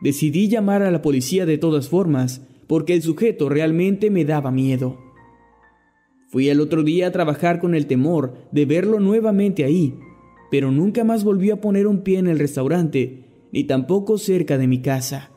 Decidí 0.00 0.48
llamar 0.48 0.82
a 0.82 0.90
la 0.90 1.02
policía 1.02 1.46
de 1.46 1.58
todas 1.58 1.88
formas, 1.88 2.46
porque 2.66 2.94
el 2.94 3.02
sujeto 3.02 3.48
realmente 3.48 4.10
me 4.10 4.24
daba 4.24 4.50
miedo. 4.50 4.98
Fui 6.28 6.50
al 6.50 6.60
otro 6.60 6.82
día 6.82 7.06
a 7.06 7.12
trabajar 7.12 7.60
con 7.60 7.74
el 7.74 7.86
temor 7.86 8.34
de 8.50 8.66
verlo 8.66 8.98
nuevamente 9.00 9.64
ahí, 9.64 9.94
pero 10.50 10.70
nunca 10.70 11.04
más 11.04 11.24
volvió 11.24 11.54
a 11.54 11.60
poner 11.60 11.86
un 11.86 12.02
pie 12.02 12.18
en 12.18 12.26
el 12.26 12.38
restaurante, 12.38 13.48
ni 13.52 13.64
tampoco 13.64 14.18
cerca 14.18 14.58
de 14.58 14.66
mi 14.66 14.82
casa. 14.82 15.30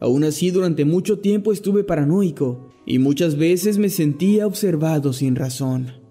Aún 0.00 0.24
así, 0.24 0.50
durante 0.50 0.84
mucho 0.84 1.20
tiempo 1.20 1.52
estuve 1.52 1.84
paranoico 1.84 2.68
y 2.84 2.98
muchas 2.98 3.36
veces 3.36 3.78
me 3.78 3.88
sentía 3.88 4.46
observado 4.46 5.12
sin 5.12 5.36
razón. 5.36 6.05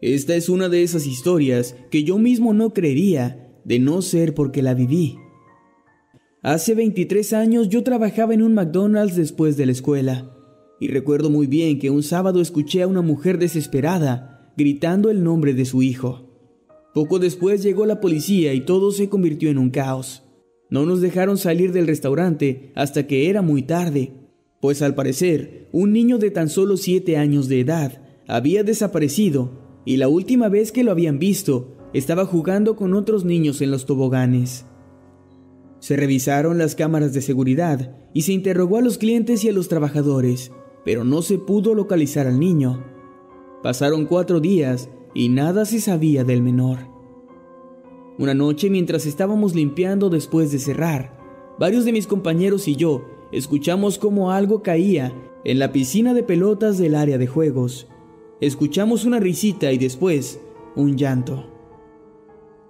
Esta 0.00 0.34
es 0.34 0.48
una 0.48 0.70
de 0.70 0.82
esas 0.82 1.06
historias 1.06 1.76
que 1.90 2.04
yo 2.04 2.18
mismo 2.18 2.54
no 2.54 2.72
creería, 2.72 3.46
de 3.64 3.78
no 3.78 4.00
ser 4.00 4.34
porque 4.34 4.62
la 4.62 4.72
viví. 4.72 5.16
Hace 6.42 6.74
23 6.74 7.34
años 7.34 7.68
yo 7.68 7.82
trabajaba 7.82 8.32
en 8.32 8.42
un 8.42 8.54
McDonald's 8.54 9.16
después 9.16 9.58
de 9.58 9.66
la 9.66 9.72
escuela, 9.72 10.34
y 10.80 10.88
recuerdo 10.88 11.28
muy 11.28 11.46
bien 11.46 11.78
que 11.78 11.90
un 11.90 12.02
sábado 12.02 12.40
escuché 12.40 12.82
a 12.82 12.86
una 12.86 13.02
mujer 13.02 13.38
desesperada 13.38 14.52
gritando 14.56 15.10
el 15.10 15.22
nombre 15.22 15.52
de 15.52 15.66
su 15.66 15.82
hijo. 15.82 16.30
Poco 16.94 17.18
después 17.18 17.62
llegó 17.62 17.84
la 17.84 18.00
policía 18.00 18.54
y 18.54 18.62
todo 18.62 18.92
se 18.92 19.10
convirtió 19.10 19.50
en 19.50 19.58
un 19.58 19.68
caos. 19.68 20.22
No 20.70 20.86
nos 20.86 21.02
dejaron 21.02 21.36
salir 21.36 21.72
del 21.72 21.86
restaurante 21.86 22.72
hasta 22.74 23.06
que 23.06 23.28
era 23.28 23.42
muy 23.42 23.62
tarde, 23.62 24.12
pues 24.62 24.80
al 24.80 24.94
parecer 24.94 25.68
un 25.72 25.92
niño 25.92 26.16
de 26.16 26.30
tan 26.30 26.48
solo 26.48 26.78
7 26.78 27.18
años 27.18 27.48
de 27.48 27.60
edad 27.60 28.02
había 28.26 28.64
desaparecido 28.64 29.59
y 29.84 29.96
la 29.96 30.08
última 30.08 30.48
vez 30.48 30.72
que 30.72 30.84
lo 30.84 30.90
habían 30.90 31.18
visto 31.18 31.76
estaba 31.92 32.26
jugando 32.26 32.76
con 32.76 32.94
otros 32.94 33.24
niños 33.24 33.60
en 33.60 33.70
los 33.70 33.86
toboganes. 33.86 34.66
Se 35.80 35.96
revisaron 35.96 36.58
las 36.58 36.74
cámaras 36.74 37.14
de 37.14 37.22
seguridad 37.22 37.96
y 38.12 38.22
se 38.22 38.32
interrogó 38.32 38.76
a 38.76 38.82
los 38.82 38.98
clientes 38.98 39.44
y 39.44 39.48
a 39.48 39.52
los 39.52 39.68
trabajadores, 39.68 40.52
pero 40.84 41.04
no 41.04 41.22
se 41.22 41.38
pudo 41.38 41.74
localizar 41.74 42.26
al 42.26 42.38
niño. 42.38 42.84
Pasaron 43.62 44.06
cuatro 44.06 44.40
días 44.40 44.90
y 45.14 45.28
nada 45.28 45.64
se 45.64 45.80
sabía 45.80 46.22
del 46.24 46.42
menor. 46.42 46.78
Una 48.18 48.34
noche 48.34 48.68
mientras 48.68 49.06
estábamos 49.06 49.54
limpiando 49.54 50.10
después 50.10 50.52
de 50.52 50.58
cerrar, 50.58 51.18
varios 51.58 51.86
de 51.86 51.92
mis 51.92 52.06
compañeros 52.06 52.68
y 52.68 52.76
yo 52.76 53.02
escuchamos 53.32 53.98
como 53.98 54.30
algo 54.30 54.62
caía 54.62 55.14
en 55.44 55.58
la 55.58 55.72
piscina 55.72 56.12
de 56.12 56.22
pelotas 56.22 56.76
del 56.76 56.94
área 56.94 57.16
de 57.16 57.26
juegos. 57.26 57.88
Escuchamos 58.40 59.04
una 59.04 59.20
risita 59.20 59.70
y 59.70 59.76
después 59.76 60.40
un 60.74 60.96
llanto. 60.96 61.46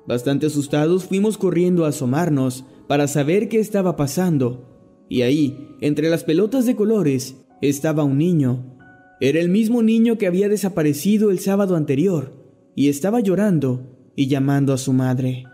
Bastante 0.06 0.46
asustados 0.46 1.04
fuimos 1.04 1.38
corriendo 1.38 1.84
a 1.84 1.88
asomarnos 1.88 2.64
para 2.88 3.06
saber 3.06 3.48
qué 3.48 3.60
estaba 3.60 3.94
pasando. 3.94 4.66
Y 5.08 5.22
ahí, 5.22 5.68
entre 5.80 6.10
las 6.10 6.24
pelotas 6.24 6.66
de 6.66 6.74
colores, 6.74 7.36
estaba 7.62 8.02
un 8.02 8.18
niño. 8.18 8.76
Era 9.20 9.38
el 9.38 9.48
mismo 9.48 9.82
niño 9.82 10.18
que 10.18 10.26
había 10.26 10.48
desaparecido 10.48 11.30
el 11.30 11.38
sábado 11.38 11.76
anterior 11.76 12.32
y 12.74 12.88
estaba 12.88 13.20
llorando 13.20 14.10
y 14.16 14.26
llamando 14.26 14.72
a 14.72 14.78
su 14.78 14.92
madre. 14.92 15.44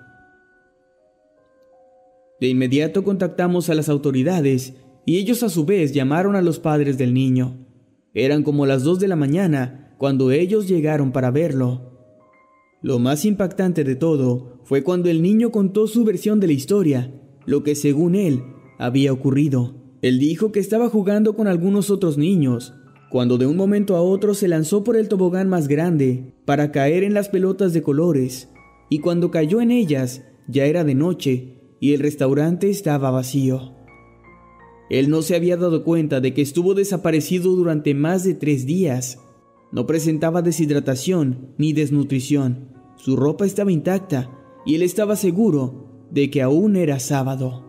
De 2.40 2.48
inmediato 2.48 3.04
contactamos 3.04 3.68
a 3.68 3.74
las 3.74 3.90
autoridades 3.90 4.74
y 5.04 5.18
ellos 5.18 5.42
a 5.42 5.50
su 5.50 5.66
vez 5.66 5.92
llamaron 5.92 6.36
a 6.36 6.42
los 6.42 6.58
padres 6.58 6.96
del 6.96 7.12
niño. 7.12 7.66
Eran 8.14 8.42
como 8.42 8.64
las 8.64 8.82
dos 8.82 8.98
de 8.98 9.08
la 9.08 9.16
mañana 9.16 9.85
cuando 9.98 10.30
ellos 10.30 10.68
llegaron 10.68 11.12
para 11.12 11.30
verlo. 11.30 11.92
Lo 12.82 12.98
más 12.98 13.24
impactante 13.24 13.84
de 13.84 13.96
todo 13.96 14.60
fue 14.64 14.82
cuando 14.82 15.08
el 15.08 15.22
niño 15.22 15.50
contó 15.50 15.86
su 15.86 16.04
versión 16.04 16.40
de 16.40 16.46
la 16.48 16.52
historia, 16.52 17.12
lo 17.46 17.62
que 17.62 17.74
según 17.74 18.14
él 18.14 18.42
había 18.78 19.12
ocurrido. 19.12 19.74
Él 20.02 20.18
dijo 20.18 20.52
que 20.52 20.60
estaba 20.60 20.88
jugando 20.88 21.34
con 21.34 21.48
algunos 21.48 21.90
otros 21.90 22.18
niños, 22.18 22.74
cuando 23.10 23.38
de 23.38 23.46
un 23.46 23.56
momento 23.56 23.96
a 23.96 24.02
otro 24.02 24.34
se 24.34 24.48
lanzó 24.48 24.84
por 24.84 24.96
el 24.96 25.08
tobogán 25.08 25.48
más 25.48 25.68
grande 25.68 26.34
para 26.44 26.70
caer 26.70 27.02
en 27.02 27.14
las 27.14 27.28
pelotas 27.28 27.72
de 27.72 27.82
colores, 27.82 28.50
y 28.90 28.98
cuando 28.98 29.30
cayó 29.30 29.60
en 29.60 29.70
ellas 29.70 30.22
ya 30.48 30.64
era 30.66 30.84
de 30.84 30.94
noche 30.94 31.56
y 31.80 31.94
el 31.94 32.00
restaurante 32.00 32.70
estaba 32.70 33.10
vacío. 33.10 33.74
Él 34.88 35.10
no 35.10 35.22
se 35.22 35.34
había 35.34 35.56
dado 35.56 35.82
cuenta 35.82 36.20
de 36.20 36.32
que 36.32 36.42
estuvo 36.42 36.74
desaparecido 36.74 37.52
durante 37.56 37.94
más 37.94 38.22
de 38.22 38.34
tres 38.34 38.66
días. 38.66 39.18
No 39.72 39.86
presentaba 39.86 40.42
deshidratación 40.42 41.54
ni 41.58 41.72
desnutrición. 41.72 42.68
Su 42.96 43.16
ropa 43.16 43.46
estaba 43.46 43.72
intacta 43.72 44.30
y 44.64 44.74
él 44.74 44.82
estaba 44.82 45.16
seguro 45.16 46.06
de 46.10 46.30
que 46.30 46.42
aún 46.42 46.76
era 46.76 46.98
sábado. 46.98 47.64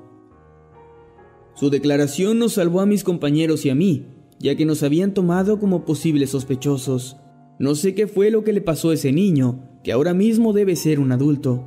Su 1.55 1.69
declaración 1.69 2.37
nos 2.37 2.53
salvó 2.53 2.81
a 2.81 2.85
mis 2.85 3.03
compañeros 3.03 3.65
y 3.65 3.69
a 3.69 3.75
mí, 3.75 4.05
ya 4.39 4.55
que 4.55 4.65
nos 4.65 4.83
habían 4.83 5.13
tomado 5.13 5.59
como 5.59 5.85
posibles 5.85 6.29
sospechosos. 6.29 7.17
No 7.59 7.73
sé 7.73 7.95
qué 7.95 8.05
fue 8.05 8.29
lo 8.29 8.43
que 8.43 8.53
le 8.53 8.61
pasó 8.61 8.91
a 8.91 8.93
ese 8.93 9.11
niño, 9.11 9.63
que 9.83 9.91
ahora 9.91 10.13
mismo 10.13 10.53
debe 10.53 10.75
ser 10.75 10.99
un 10.99 11.11
adulto. 11.11 11.63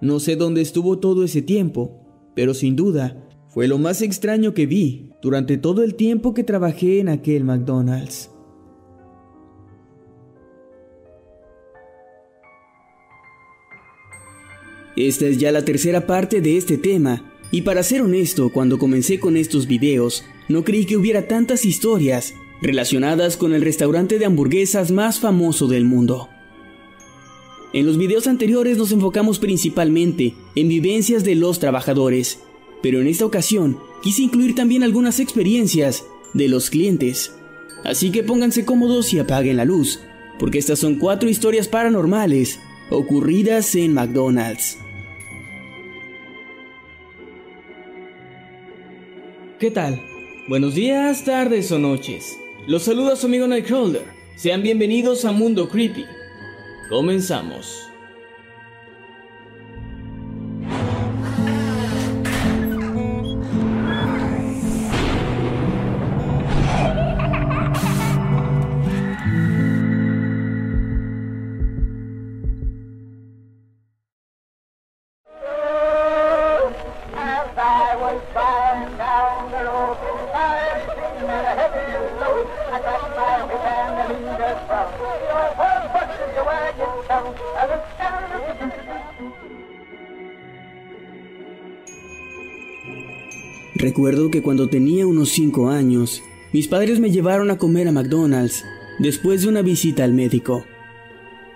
No 0.00 0.18
sé 0.18 0.34
dónde 0.34 0.60
estuvo 0.60 0.98
todo 0.98 1.22
ese 1.22 1.42
tiempo, 1.42 2.00
pero 2.34 2.54
sin 2.54 2.74
duda 2.74 3.24
fue 3.48 3.68
lo 3.68 3.78
más 3.78 4.02
extraño 4.02 4.54
que 4.54 4.66
vi 4.66 5.10
durante 5.22 5.56
todo 5.56 5.82
el 5.82 5.94
tiempo 5.94 6.34
que 6.34 6.44
trabajé 6.44 7.00
en 7.00 7.08
aquel 7.08 7.44
McDonald's. 7.44 8.30
Esta 14.98 15.26
es 15.26 15.38
ya 15.38 15.52
la 15.52 15.64
tercera 15.64 16.08
parte 16.08 16.40
de 16.40 16.56
este 16.56 16.76
tema, 16.76 17.22
y 17.52 17.62
para 17.62 17.84
ser 17.84 18.02
honesto, 18.02 18.50
cuando 18.50 18.80
comencé 18.80 19.20
con 19.20 19.36
estos 19.36 19.68
videos, 19.68 20.24
no 20.48 20.64
creí 20.64 20.86
que 20.86 20.96
hubiera 20.96 21.28
tantas 21.28 21.64
historias 21.64 22.34
relacionadas 22.60 23.36
con 23.36 23.54
el 23.54 23.62
restaurante 23.62 24.18
de 24.18 24.24
hamburguesas 24.24 24.90
más 24.90 25.20
famoso 25.20 25.68
del 25.68 25.84
mundo. 25.84 26.28
En 27.72 27.86
los 27.86 27.96
videos 27.96 28.26
anteriores 28.26 28.76
nos 28.76 28.90
enfocamos 28.90 29.38
principalmente 29.38 30.34
en 30.56 30.66
vivencias 30.66 31.22
de 31.22 31.36
los 31.36 31.60
trabajadores, 31.60 32.40
pero 32.82 33.00
en 33.00 33.06
esta 33.06 33.24
ocasión 33.24 33.78
quise 34.02 34.22
incluir 34.22 34.56
también 34.56 34.82
algunas 34.82 35.20
experiencias 35.20 36.06
de 36.34 36.48
los 36.48 36.70
clientes. 36.70 37.36
Así 37.84 38.10
que 38.10 38.24
pónganse 38.24 38.64
cómodos 38.64 39.14
y 39.14 39.20
apaguen 39.20 39.58
la 39.58 39.64
luz, 39.64 40.00
porque 40.40 40.58
estas 40.58 40.80
son 40.80 40.96
cuatro 40.96 41.28
historias 41.28 41.68
paranormales 41.68 42.58
ocurridas 42.90 43.76
en 43.76 43.94
McDonald's. 43.94 44.76
¿Qué 49.58 49.72
tal? 49.72 50.00
Buenos 50.46 50.76
días, 50.76 51.24
tardes 51.24 51.72
o 51.72 51.80
noches. 51.80 52.38
Los 52.68 52.84
saluda 52.84 53.16
su 53.16 53.26
amigo 53.26 53.44
Nightcrawler. 53.48 54.04
Sean 54.36 54.62
bienvenidos 54.62 55.24
a 55.24 55.32
Mundo 55.32 55.68
Creepy. 55.68 56.04
Comenzamos. 56.88 57.90
Recuerdo 93.98 94.30
que 94.30 94.42
cuando 94.42 94.68
tenía 94.68 95.08
unos 95.08 95.30
5 95.30 95.70
años, 95.70 96.22
mis 96.52 96.68
padres 96.68 97.00
me 97.00 97.10
llevaron 97.10 97.50
a 97.50 97.58
comer 97.58 97.88
a 97.88 97.90
McDonald's 97.90 98.64
después 99.00 99.42
de 99.42 99.48
una 99.48 99.60
visita 99.60 100.04
al 100.04 100.12
médico. 100.12 100.64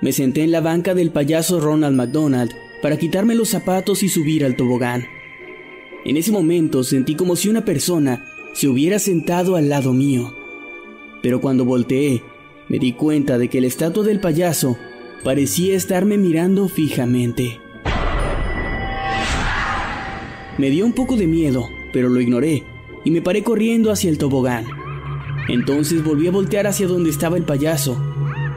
Me 0.00 0.10
senté 0.10 0.42
en 0.42 0.50
la 0.50 0.60
banca 0.60 0.92
del 0.92 1.12
payaso 1.12 1.60
Ronald 1.60 1.94
McDonald 1.94 2.50
para 2.82 2.96
quitarme 2.96 3.36
los 3.36 3.50
zapatos 3.50 4.02
y 4.02 4.08
subir 4.08 4.44
al 4.44 4.56
tobogán. 4.56 5.04
En 6.04 6.16
ese 6.16 6.32
momento 6.32 6.82
sentí 6.82 7.14
como 7.14 7.36
si 7.36 7.48
una 7.48 7.64
persona 7.64 8.24
se 8.54 8.66
hubiera 8.66 8.98
sentado 8.98 9.54
al 9.54 9.68
lado 9.68 9.92
mío. 9.92 10.34
Pero 11.22 11.40
cuando 11.40 11.64
volteé, 11.64 12.24
me 12.68 12.80
di 12.80 12.94
cuenta 12.94 13.38
de 13.38 13.46
que 13.46 13.60
la 13.60 13.68
estatua 13.68 14.02
del 14.02 14.18
payaso 14.18 14.76
parecía 15.22 15.76
estarme 15.76 16.18
mirando 16.18 16.68
fijamente. 16.68 17.60
Me 20.58 20.70
dio 20.70 20.84
un 20.84 20.92
poco 20.92 21.16
de 21.16 21.28
miedo, 21.28 21.68
pero 21.92 22.08
lo 22.08 22.20
ignoré 22.20 22.64
y 23.04 23.10
me 23.10 23.22
paré 23.22 23.42
corriendo 23.42 23.90
hacia 23.90 24.10
el 24.10 24.18
tobogán. 24.18 24.64
Entonces 25.48 26.04
volví 26.04 26.28
a 26.28 26.32
voltear 26.32 26.66
hacia 26.66 26.86
donde 26.86 27.10
estaba 27.10 27.36
el 27.36 27.44
payaso 27.44 28.00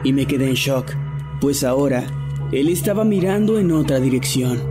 y 0.04 0.12
me 0.12 0.26
quedé 0.26 0.48
en 0.48 0.54
shock, 0.54 0.92
pues 1.40 1.64
ahora 1.64 2.06
él 2.52 2.68
estaba 2.68 3.04
mirando 3.04 3.58
en 3.58 3.72
otra 3.72 3.98
dirección. 3.98 4.62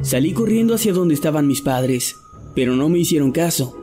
Salí 0.00 0.32
corriendo 0.32 0.74
hacia 0.74 0.92
donde 0.92 1.14
estaban 1.14 1.46
mis 1.46 1.60
padres, 1.60 2.20
pero 2.54 2.74
no 2.74 2.88
me 2.88 3.00
hicieron 3.00 3.32
caso. 3.32 3.76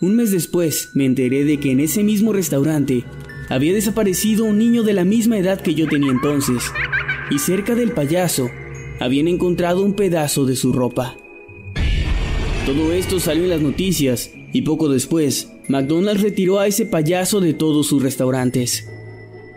Un 0.00 0.16
mes 0.16 0.30
después 0.30 0.90
me 0.94 1.06
enteré 1.06 1.44
de 1.44 1.58
que 1.58 1.72
en 1.72 1.80
ese 1.80 2.02
mismo 2.02 2.32
restaurante 2.32 3.04
había 3.48 3.72
desaparecido 3.72 4.44
un 4.44 4.58
niño 4.58 4.82
de 4.82 4.92
la 4.92 5.04
misma 5.04 5.38
edad 5.38 5.60
que 5.60 5.74
yo 5.74 5.88
tenía 5.88 6.10
entonces, 6.10 6.62
y 7.30 7.38
cerca 7.38 7.74
del 7.74 7.92
payaso 7.92 8.48
habían 9.00 9.28
encontrado 9.28 9.82
un 9.82 9.94
pedazo 9.94 10.44
de 10.44 10.56
su 10.56 10.72
ropa. 10.72 11.16
Todo 12.66 12.92
esto 12.92 13.18
salió 13.18 13.42
en 13.42 13.50
las 13.50 13.60
noticias 13.60 14.30
y 14.52 14.62
poco 14.62 14.88
después, 14.88 15.48
McDonald's 15.66 16.22
retiró 16.22 16.60
a 16.60 16.68
ese 16.68 16.86
payaso 16.86 17.40
de 17.40 17.54
todos 17.54 17.88
sus 17.88 18.00
restaurantes. 18.00 18.88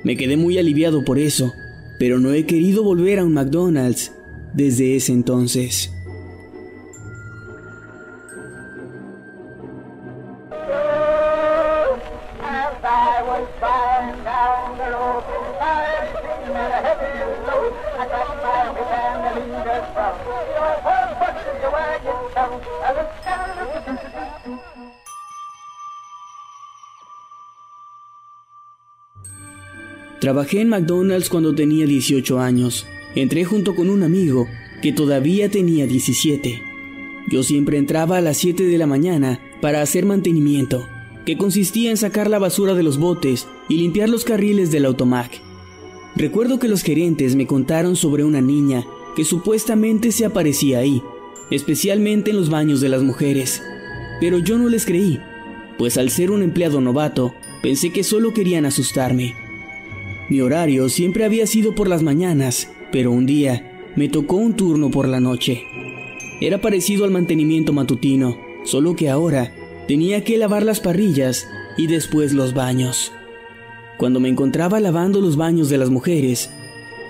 Me 0.04 0.18
quedé 0.18 0.38
muy 0.38 0.58
aliviado 0.58 1.06
por 1.06 1.20
eso, 1.20 1.52
pero 2.00 2.20
no 2.20 2.34
he 2.34 2.48
querido 2.48 2.84
volver 2.84 3.20
a 3.20 3.24
un 3.24 3.34
McDonald's 3.34 4.12
desde 4.56 4.96
ese 4.96 5.12
entonces. 5.12 5.95
Trabajé 30.26 30.62
en 30.62 30.70
McDonald's 30.70 31.30
cuando 31.30 31.54
tenía 31.54 31.86
18 31.86 32.40
años. 32.40 32.88
Entré 33.14 33.46
junto 33.46 33.76
con 33.76 33.92
un 33.92 34.02
amigo 34.02 34.48
que 34.82 34.92
todavía 34.92 35.52
tenía 35.52 35.86
17. 35.86 36.64
Yo 37.28 37.44
siempre 37.44 37.78
entraba 37.78 38.18
a 38.18 38.22
las 38.22 38.38
7 38.38 38.64
de 38.64 38.78
la 38.80 38.88
mañana 38.88 39.40
para 39.62 39.84
hacer 39.84 40.04
mantenimiento, 40.04 40.88
que 41.28 41.38
consistía 41.38 41.92
en 41.92 41.98
sacar 41.98 42.28
la 42.28 42.40
basura 42.40 42.74
de 42.74 42.82
los 42.82 42.98
botes 42.98 43.48
y 43.70 43.78
limpiar 43.78 44.10
los 44.10 44.26
carriles 44.26 44.72
del 44.72 44.86
automac. 44.86 45.44
Recuerdo 46.16 46.58
que 46.58 46.70
los 46.70 46.82
gerentes 46.82 47.36
me 47.36 47.46
contaron 47.46 47.96
sobre 47.96 48.24
una 48.24 48.42
niña 48.42 48.84
que 49.16 49.26
supuestamente 49.26 50.12
se 50.12 50.26
aparecía 50.26 50.80
ahí, 50.80 51.04
especialmente 51.52 52.32
en 52.32 52.38
los 52.38 52.50
baños 52.50 52.82
de 52.82 52.90
las 52.90 53.04
mujeres. 53.04 53.62
Pero 54.20 54.40
yo 54.40 54.58
no 54.58 54.70
les 54.70 54.88
creí, 54.88 55.20
pues 55.78 56.00
al 56.00 56.10
ser 56.10 56.32
un 56.32 56.42
empleado 56.42 56.82
novato, 56.82 57.36
pensé 57.62 57.92
que 57.92 58.04
solo 58.04 58.34
querían 58.34 58.66
asustarme. 58.66 59.45
Mi 60.30 60.42
horario 60.42 60.90
siempre 60.90 61.24
había 61.24 61.46
sido 61.46 61.76
por 61.76 61.88
las 61.88 62.02
mañanas, 62.02 62.72
pero 62.92 63.12
un 63.12 63.26
día 63.26 63.92
me 63.96 64.10
tocó 64.10 64.38
un 64.38 64.56
turno 64.56 64.90
por 64.90 65.08
la 65.08 65.20
noche. 65.20 65.64
Era 66.42 66.60
parecido 66.60 67.06
al 67.06 67.12
mantenimiento 67.12 67.74
matutino, 67.74 68.38
solo 68.64 68.96
que 68.96 69.10
ahora 69.10 69.54
tenía 69.88 70.24
que 70.24 70.38
lavar 70.38 70.64
las 70.64 70.80
parrillas 70.80 71.48
y 71.78 71.88
después 71.88 72.34
los 72.34 72.54
baños. 72.54 73.12
Cuando 73.98 74.20
me 74.20 74.30
encontraba 74.30 74.80
lavando 74.80 75.22
los 75.22 75.38
baños 75.38 75.70
de 75.70 75.78
las 75.78 75.90
mujeres, 75.90 76.50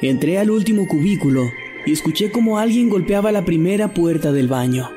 entré 0.01 0.37
al 0.37 0.51
último 0.51 0.87
cubículo 0.87 1.43
y 1.85 1.93
escuché 1.93 2.31
como 2.31 2.59
alguien 2.59 2.89
golpeaba 2.89 3.31
la 3.31 3.45
primera 3.45 3.93
puerta 3.93 4.31
del 4.31 4.47
baño. 4.47 4.89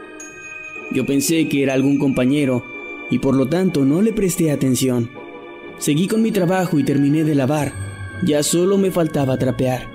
Yo 0.92 1.06
pensé 1.06 1.48
que 1.48 1.62
era 1.62 1.74
algún 1.74 1.98
compañero 1.98 2.64
y 3.10 3.18
por 3.18 3.34
lo 3.36 3.48
tanto 3.48 3.84
no 3.84 4.02
le 4.02 4.12
presté 4.12 4.50
atención. 4.50 5.10
Seguí 5.78 6.08
con 6.08 6.22
mi 6.22 6.32
trabajo 6.32 6.78
y 6.78 6.84
terminé 6.84 7.24
de 7.24 7.34
lavar. 7.34 7.87
Ya 8.24 8.42
solo 8.42 8.78
me 8.78 8.90
faltaba 8.90 9.38
trapear. 9.38 9.88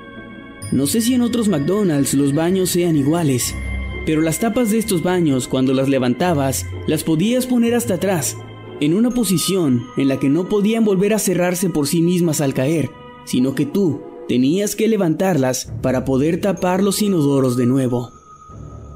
No 0.72 0.88
sé 0.88 1.02
si 1.02 1.14
en 1.14 1.22
otros 1.22 1.50
McDonald's 1.50 2.14
los 2.14 2.34
baños 2.34 2.70
sean 2.70 2.96
iguales, 2.96 3.54
pero 4.06 4.22
las 4.22 4.40
tapas 4.40 4.72
de 4.72 4.78
estos 4.78 5.04
baños 5.04 5.48
cuando 5.48 5.74
las 5.74 5.90
levantabas 5.90 6.66
las 6.88 7.04
podías 7.04 7.46
poner 7.46 7.76
hasta 7.76 7.96
atrás, 7.96 8.38
en 8.80 8.94
una 8.94 9.12
posición 9.12 9.84
en 9.98 10.08
la 10.08 10.20
que 10.20 10.30
no 10.30 10.50
podían 10.50 10.84
volver 10.84 11.14
a 11.14 11.20
cerrarse 11.20 11.70
por 11.70 11.88
sí 11.88 12.02
mismas 12.02 12.42
al 12.42 12.54
caer, 12.54 12.90
sino 13.26 13.56
que 13.56 13.66
tú 13.66 14.02
tenías 14.28 14.76
que 14.76 14.88
levantarlas 14.88 15.72
para 15.82 16.06
poder 16.06 16.42
tapar 16.42 16.82
los 16.82 17.02
inodoros 17.02 17.56
de 17.56 17.66
nuevo. 17.66 18.12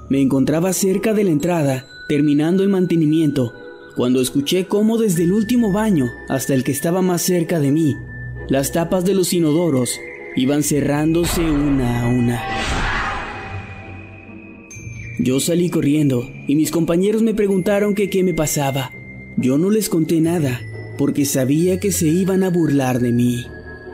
Me 0.10 0.22
encontraba 0.22 0.74
cerca 0.74 1.14
de 1.14 1.26
la 1.26 1.32
entrada, 1.32 1.86
terminando 2.08 2.64
el 2.64 2.70
mantenimiento, 2.70 3.54
cuando 3.96 4.22
escuché 4.22 4.68
cómo 4.68 4.98
desde 4.98 5.24
el 5.24 5.34
último 5.34 5.72
baño 5.72 6.06
hasta 6.30 6.54
el 6.54 6.64
que 6.64 6.72
estaba 6.72 7.02
más 7.02 7.22
cerca 7.22 7.60
de 7.60 7.72
mí, 7.72 7.96
las 8.50 8.72
tapas 8.72 9.04
de 9.04 9.14
los 9.14 9.34
inodoros 9.34 10.00
iban 10.36 10.64
cerrándose 10.64 11.42
una 11.42 12.04
a 12.04 12.08
una. 12.08 12.42
Yo 15.20 15.40
salí 15.40 15.70
corriendo 15.70 16.30
y 16.48 16.56
mis 16.56 16.72
compañeros 16.72 17.24
me 17.24 17.34
preguntaron 17.34 17.96
qué 17.96 18.24
me 18.24 18.34
pasaba. 18.34 18.92
Yo 19.36 19.58
no 19.58 19.70
les 19.70 19.90
conté 19.90 20.22
nada 20.22 20.62
porque 20.98 21.26
sabía 21.26 21.80
que 21.80 21.92
se 21.92 22.08
iban 22.08 22.44
a 22.44 22.50
burlar 22.50 23.00
de 23.00 23.12
mí. 23.12 23.46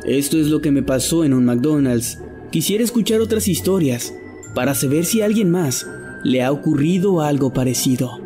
Esto 0.05 0.37
es 0.37 0.47
lo 0.47 0.61
que 0.61 0.71
me 0.71 0.83
pasó 0.83 1.23
en 1.23 1.33
un 1.33 1.45
McDonald's. 1.45 2.19
Quisiera 2.51 2.83
escuchar 2.83 3.21
otras 3.21 3.47
historias 3.47 4.13
para 4.53 4.75
saber 4.75 5.05
si 5.05 5.21
a 5.21 5.25
alguien 5.25 5.49
más 5.49 5.87
le 6.23 6.43
ha 6.43 6.51
ocurrido 6.51 7.21
algo 7.21 7.53
parecido. 7.53 8.22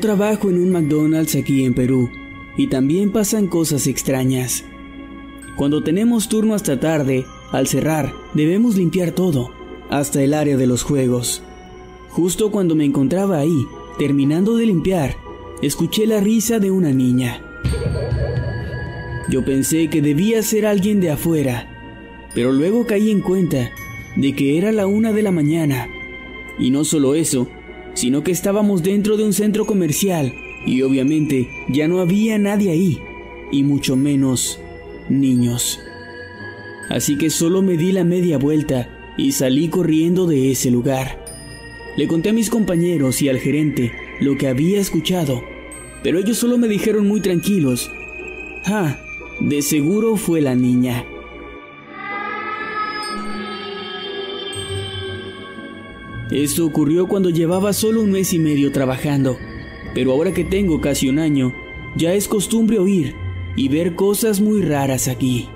Trabajo 0.00 0.48
en 0.48 0.58
un 0.58 0.70
McDonald's 0.70 1.36
aquí 1.36 1.64
en 1.64 1.74
Perú 1.74 2.08
y 2.56 2.68
también 2.68 3.12
pasan 3.12 3.46
cosas 3.46 3.86
extrañas. 3.86 4.64
Cuando 5.56 5.82
tenemos 5.82 6.30
turno 6.30 6.54
hasta 6.54 6.80
tarde, 6.80 7.26
al 7.52 7.66
cerrar, 7.66 8.14
debemos 8.32 8.76
limpiar 8.76 9.10
todo, 9.10 9.50
hasta 9.90 10.22
el 10.22 10.32
área 10.32 10.56
de 10.56 10.66
los 10.66 10.84
juegos. 10.84 11.42
Justo 12.08 12.50
cuando 12.50 12.74
me 12.74 12.86
encontraba 12.86 13.38
ahí, 13.38 13.66
terminando 13.98 14.56
de 14.56 14.66
limpiar, 14.66 15.16
escuché 15.60 16.06
la 16.06 16.20
risa 16.20 16.58
de 16.58 16.70
una 16.70 16.92
niña. 16.92 17.42
Yo 19.28 19.44
pensé 19.44 19.90
que 19.90 20.00
debía 20.00 20.42
ser 20.42 20.64
alguien 20.64 21.00
de 21.00 21.10
afuera, 21.10 21.68
pero 22.34 22.52
luego 22.52 22.86
caí 22.86 23.10
en 23.10 23.20
cuenta 23.20 23.70
de 24.16 24.34
que 24.34 24.56
era 24.56 24.72
la 24.72 24.86
una 24.86 25.12
de 25.12 25.22
la 25.22 25.30
mañana. 25.30 25.88
Y 26.58 26.70
no 26.70 26.84
solo 26.84 27.14
eso, 27.14 27.48
sino 27.94 28.22
que 28.22 28.32
estábamos 28.32 28.82
dentro 28.82 29.16
de 29.16 29.24
un 29.24 29.32
centro 29.32 29.66
comercial 29.66 30.32
y 30.66 30.82
obviamente 30.82 31.48
ya 31.68 31.88
no 31.88 32.00
había 32.00 32.38
nadie 32.38 32.70
ahí, 32.70 32.98
y 33.50 33.62
mucho 33.62 33.96
menos 33.96 34.60
niños. 35.08 35.80
Así 36.88 37.16
que 37.16 37.30
solo 37.30 37.62
me 37.62 37.76
di 37.76 37.92
la 37.92 38.04
media 38.04 38.38
vuelta 38.38 39.14
y 39.16 39.32
salí 39.32 39.68
corriendo 39.68 40.26
de 40.26 40.50
ese 40.50 40.70
lugar. 40.70 41.24
Le 41.96 42.06
conté 42.08 42.30
a 42.30 42.32
mis 42.32 42.50
compañeros 42.50 43.22
y 43.22 43.28
al 43.28 43.38
gerente 43.38 43.92
lo 44.20 44.36
que 44.36 44.48
había 44.48 44.80
escuchado, 44.80 45.42
pero 46.02 46.18
ellos 46.18 46.38
solo 46.38 46.58
me 46.58 46.68
dijeron 46.68 47.06
muy 47.06 47.20
tranquilos, 47.20 47.90
ah, 48.66 48.98
de 49.40 49.62
seguro 49.62 50.16
fue 50.16 50.40
la 50.40 50.54
niña. 50.54 51.04
Esto 56.30 56.64
ocurrió 56.64 57.08
cuando 57.08 57.30
llevaba 57.30 57.72
solo 57.72 58.02
un 58.02 58.12
mes 58.12 58.32
y 58.32 58.38
medio 58.38 58.70
trabajando, 58.70 59.36
pero 59.94 60.12
ahora 60.12 60.32
que 60.32 60.44
tengo 60.44 60.80
casi 60.80 61.08
un 61.08 61.18
año, 61.18 61.52
ya 61.96 62.14
es 62.14 62.28
costumbre 62.28 62.78
oír 62.78 63.16
y 63.56 63.68
ver 63.68 63.96
cosas 63.96 64.40
muy 64.40 64.62
raras 64.62 65.08
aquí. 65.08 65.48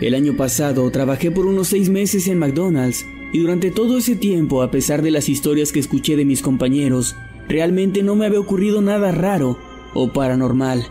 El 0.00 0.14
año 0.14 0.36
pasado 0.36 0.90
trabajé 0.90 1.30
por 1.30 1.46
unos 1.46 1.68
seis 1.68 1.88
meses 1.88 2.28
en 2.28 2.38
McDonald's 2.38 3.06
y 3.32 3.38
durante 3.38 3.70
todo 3.70 3.96
ese 3.96 4.14
tiempo, 4.14 4.60
a 4.62 4.70
pesar 4.70 5.00
de 5.00 5.10
las 5.10 5.30
historias 5.30 5.72
que 5.72 5.80
escuché 5.80 6.16
de 6.16 6.26
mis 6.26 6.42
compañeros, 6.42 7.16
realmente 7.48 8.02
no 8.02 8.14
me 8.14 8.26
había 8.26 8.40
ocurrido 8.40 8.82
nada 8.82 9.10
raro 9.10 9.58
o 9.94 10.12
paranormal. 10.12 10.86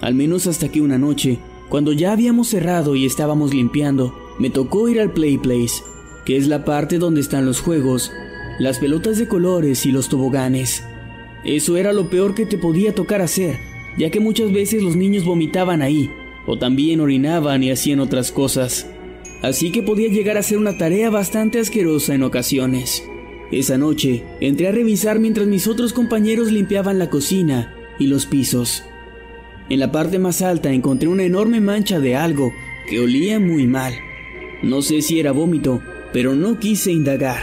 Al 0.00 0.14
menos 0.14 0.46
hasta 0.46 0.70
que 0.70 0.80
una 0.80 0.98
noche, 0.98 1.40
cuando 1.68 1.92
ya 1.92 2.12
habíamos 2.12 2.48
cerrado 2.48 2.94
y 2.94 3.06
estábamos 3.06 3.52
limpiando, 3.52 4.16
me 4.38 4.50
tocó 4.50 4.88
ir 4.88 5.00
al 5.00 5.12
Play 5.12 5.38
Place, 5.38 5.82
que 6.24 6.36
es 6.36 6.46
la 6.46 6.64
parte 6.64 6.98
donde 6.98 7.20
están 7.20 7.44
los 7.44 7.60
juegos, 7.60 8.12
las 8.60 8.78
pelotas 8.78 9.18
de 9.18 9.26
colores 9.26 9.84
y 9.84 9.90
los 9.90 10.08
toboganes. 10.08 10.84
Eso 11.44 11.76
era 11.76 11.92
lo 11.92 12.08
peor 12.08 12.36
que 12.36 12.46
te 12.46 12.56
podía 12.56 12.94
tocar 12.94 13.20
hacer, 13.20 13.58
ya 13.98 14.10
que 14.10 14.20
muchas 14.20 14.52
veces 14.52 14.80
los 14.80 14.94
niños 14.94 15.24
vomitaban 15.24 15.82
ahí 15.82 16.08
o 16.46 16.58
también 16.58 17.00
orinaban 17.00 17.62
y 17.62 17.70
hacían 17.70 18.00
otras 18.00 18.32
cosas. 18.32 18.86
Así 19.42 19.72
que 19.72 19.82
podía 19.82 20.08
llegar 20.08 20.38
a 20.38 20.42
ser 20.42 20.58
una 20.58 20.78
tarea 20.78 21.10
bastante 21.10 21.58
asquerosa 21.58 22.14
en 22.14 22.22
ocasiones. 22.22 23.04
Esa 23.50 23.76
noche 23.76 24.24
entré 24.40 24.68
a 24.68 24.72
revisar 24.72 25.18
mientras 25.18 25.46
mis 25.46 25.66
otros 25.66 25.92
compañeros 25.92 26.50
limpiaban 26.50 26.98
la 26.98 27.10
cocina 27.10 27.74
y 27.98 28.06
los 28.06 28.26
pisos. 28.26 28.82
En 29.68 29.78
la 29.78 29.92
parte 29.92 30.18
más 30.18 30.42
alta 30.42 30.72
encontré 30.72 31.08
una 31.08 31.24
enorme 31.24 31.60
mancha 31.60 32.00
de 32.00 32.16
algo 32.16 32.52
que 32.88 33.00
olía 33.00 33.38
muy 33.40 33.66
mal. 33.66 33.94
No 34.62 34.80
sé 34.82 35.02
si 35.02 35.18
era 35.18 35.32
vómito, 35.32 35.82
pero 36.12 36.34
no 36.34 36.58
quise 36.58 36.92
indagar. 36.92 37.42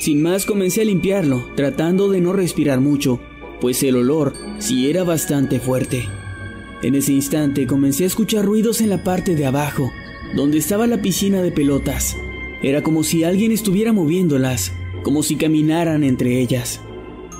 Sin 0.00 0.22
más 0.22 0.46
comencé 0.46 0.80
a 0.80 0.84
limpiarlo, 0.84 1.50
tratando 1.54 2.10
de 2.10 2.20
no 2.20 2.32
respirar 2.32 2.80
mucho, 2.80 3.20
pues 3.60 3.82
el 3.82 3.96
olor 3.96 4.34
sí 4.58 4.90
era 4.90 5.04
bastante 5.04 5.60
fuerte. 5.60 6.04
En 6.82 6.96
ese 6.96 7.12
instante 7.12 7.66
comencé 7.66 8.02
a 8.04 8.08
escuchar 8.08 8.44
ruidos 8.44 8.80
en 8.80 8.90
la 8.90 9.04
parte 9.04 9.36
de 9.36 9.46
abajo, 9.46 9.92
donde 10.34 10.58
estaba 10.58 10.88
la 10.88 11.00
piscina 11.00 11.40
de 11.40 11.52
pelotas. 11.52 12.16
Era 12.60 12.82
como 12.82 13.04
si 13.04 13.22
alguien 13.22 13.52
estuviera 13.52 13.92
moviéndolas, 13.92 14.72
como 15.04 15.22
si 15.22 15.36
caminaran 15.36 16.02
entre 16.02 16.40
ellas. 16.40 16.80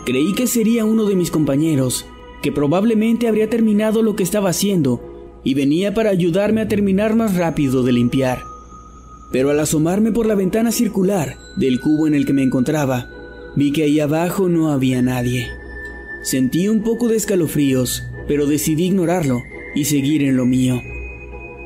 Creí 0.07 0.33
que 0.35 0.47
sería 0.47 0.85
uno 0.85 1.07
de 1.07 1.17
mis 1.17 1.33
compañeros, 1.33 2.07
que 2.41 2.53
probablemente 2.53 3.27
habría 3.27 3.51
terminado 3.51 4.03
lo 4.03 4.15
que 4.15 4.23
estaba 4.23 4.51
haciendo 4.51 5.41
y 5.45 5.55
venía 5.55 5.93
para 5.93 6.11
ayudarme 6.11 6.61
a 6.61 6.69
terminar 6.69 7.17
más 7.17 7.37
rápido 7.37 7.83
de 7.83 7.93
limpiar. 7.93 8.43
Pero 9.33 9.51
al 9.51 9.59
asomarme 9.59 10.13
por 10.13 10.27
la 10.27 10.37
ventana 10.37 10.71
circular 10.71 11.37
del 11.57 11.81
cubo 11.81 12.07
en 12.07 12.15
el 12.15 12.27
que 12.27 12.33
me 12.33 12.43
encontraba, 12.45 13.11
vi 13.57 13.73
que 13.73 13.83
ahí 13.83 13.99
abajo 13.99 14.49
no 14.49 14.71
había 14.71 15.03
nadie. 15.03 15.49
Sentí 16.23 16.69
un 16.69 16.83
poco 16.85 17.09
de 17.09 17.17
escalofríos 17.17 18.05
pero 18.33 18.47
decidí 18.47 18.85
ignorarlo 18.85 19.45
y 19.75 19.85
seguir 19.85 20.23
en 20.23 20.39
lo 20.39 20.47
mío. 20.47 20.83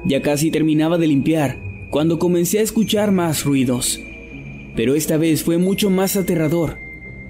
Ya 0.04 0.20
casi 0.20 0.50
terminaba 0.50 0.98
de 0.98 1.06
limpiar 1.06 1.60
cuando 1.92 2.18
comencé 2.18 2.58
a 2.58 2.62
escuchar 2.62 3.12
más 3.12 3.44
ruidos. 3.44 4.00
Pero 4.74 4.96
esta 4.96 5.16
vez 5.16 5.44
fue 5.44 5.58
mucho 5.58 5.90
más 5.90 6.16
aterrador, 6.16 6.78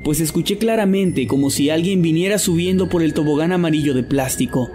pues 0.03 0.21
escuché 0.21 0.57
claramente 0.57 1.27
como 1.27 1.51
si 1.51 1.69
alguien 1.69 2.01
viniera 2.01 2.39
subiendo 2.39 2.89
por 2.89 3.03
el 3.03 3.13
tobogán 3.13 3.53
amarillo 3.53 3.93
de 3.93 4.05
plástico. 4.05 4.71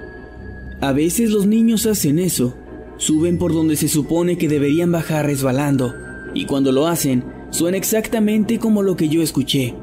A 0.79 0.91
veces 0.91 1.31
los 1.31 1.47
niños 1.47 1.87
hacen 1.87 2.19
eso. 2.19 2.55
Suben 2.97 3.39
por 3.39 3.53
donde 3.53 3.75
se 3.77 3.87
supone 3.87 4.37
que 4.37 4.47
deberían 4.47 4.91
bajar 4.91 5.25
resbalando. 5.25 5.95
Y 6.35 6.45
cuando 6.45 6.71
lo 6.71 6.85
hacen, 6.85 7.23
suena 7.49 7.77
exactamente 7.77 8.59
como 8.59 8.83
lo 8.83 8.95
que 8.95 9.09
yo 9.09 9.23
escuché. 9.23 9.73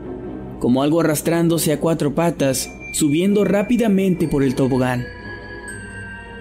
Como 0.60 0.84
algo 0.84 1.00
arrastrándose 1.00 1.72
a 1.72 1.80
cuatro 1.80 2.14
patas, 2.14 2.70
subiendo 2.93 3.45
rápidamente 3.45 4.28
por 4.28 4.43
el 4.43 4.55
tobogán. 4.55 5.07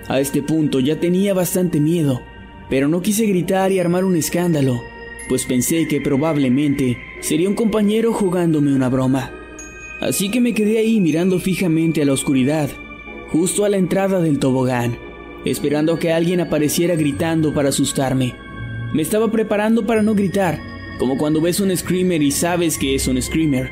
A 0.08 0.20
este 0.20 0.41
punto 0.41 0.80
ya 0.80 1.00
tenía 1.00 1.34
bastante 1.34 1.80
miedo, 1.80 2.22
pero 2.70 2.88
no 2.88 3.02
quise 3.02 3.26
gritar 3.26 3.72
y 3.72 3.80
armar 3.80 4.06
un 4.06 4.16
escándalo, 4.16 4.82
pues 5.28 5.45
pensé 5.45 5.88
que 5.88 6.02
probablemente 6.02 6.98
sería 7.20 7.50
un 7.50 7.56
compañero 7.56 8.14
jugándome 8.14 8.74
una 8.74 8.89
broma. 8.89 9.32
Así 10.00 10.30
que 10.30 10.39
me 10.39 10.54
quedé 10.54 10.78
ahí 10.78 11.02
mirando 11.02 11.39
fijamente 11.39 12.02
a 12.02 12.06
la 12.06 12.14
oscuridad, 12.14 12.70
justo 13.32 13.66
a 13.66 13.70
la 13.70 13.78
entrada 13.78 14.22
del 14.22 14.39
tobogán, 14.39 14.98
esperando 15.43 16.00
que 16.00 16.14
alguien 16.14 16.39
apareciera 16.39 16.95
gritando 16.95 17.54
para 17.54 17.70
asustarme. 17.70 18.36
Me 18.93 19.02
estaba 19.02 19.30
preparando 19.32 19.86
para 19.86 20.04
no 20.04 20.16
gritar, 20.16 20.60
como 21.00 21.18
cuando 21.18 21.41
ves 21.41 21.60
un 21.60 21.76
screamer 21.76 22.22
y 22.22 22.32
sabes 22.32 22.78
que 22.78 22.95
es 22.95 23.08
un 23.08 23.22
screamer. 23.22 23.72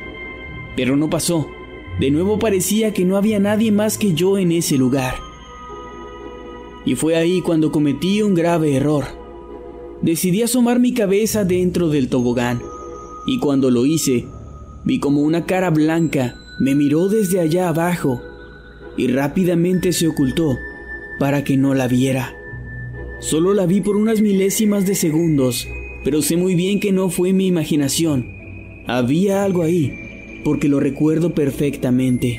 Pero 0.75 0.97
no 0.97 1.09
pasó. 1.09 1.54
De 1.99 2.11
nuevo 2.11 2.39
parecía 2.39 2.93
que 2.93 3.05
no 3.05 3.17
había 3.17 3.39
nadie 3.39 3.71
más 3.71 3.97
que 3.97 4.13
yo 4.13 4.37
en 4.37 4.51
ese 4.51 4.77
lugar. 4.77 5.15
Y 6.85 6.95
fue 6.95 7.15
ahí 7.15 7.41
cuando 7.41 7.71
cometí 7.71 8.21
un 8.21 8.35
grave 8.35 8.75
error. 8.75 9.05
Decidí 10.01 10.41
asomar 10.41 10.79
mi 10.79 10.93
cabeza 10.93 11.45
dentro 11.45 11.89
del 11.89 12.09
tobogán, 12.09 12.61
y 13.25 13.39
cuando 13.39 13.71
lo 13.71 13.85
hice, 13.85 14.25
vi 14.83 14.99
como 14.99 15.21
una 15.21 15.45
cara 15.45 15.69
blanca 15.69 16.35
me 16.59 16.73
miró 16.73 17.09
desde 17.09 17.39
allá 17.39 17.67
abajo 17.67 18.21
y 18.97 19.07
rápidamente 19.07 19.91
se 19.91 20.07
ocultó 20.07 20.57
para 21.19 21.43
que 21.43 21.57
no 21.57 21.73
la 21.73 21.87
viera. 21.87 22.33
Solo 23.19 23.53
la 23.53 23.65
vi 23.65 23.81
por 23.81 23.97
unas 23.97 24.21
milésimas 24.21 24.85
de 24.85 24.95
segundos, 24.95 25.67
pero 26.03 26.21
sé 26.21 26.37
muy 26.37 26.55
bien 26.55 26.79
que 26.79 26.91
no 26.91 27.09
fue 27.09 27.33
mi 27.33 27.47
imaginación. 27.47 28.83
Había 28.87 29.43
algo 29.43 29.63
ahí, 29.63 29.91
porque 30.45 30.69
lo 30.69 30.79
recuerdo 30.79 31.33
perfectamente. 31.33 32.37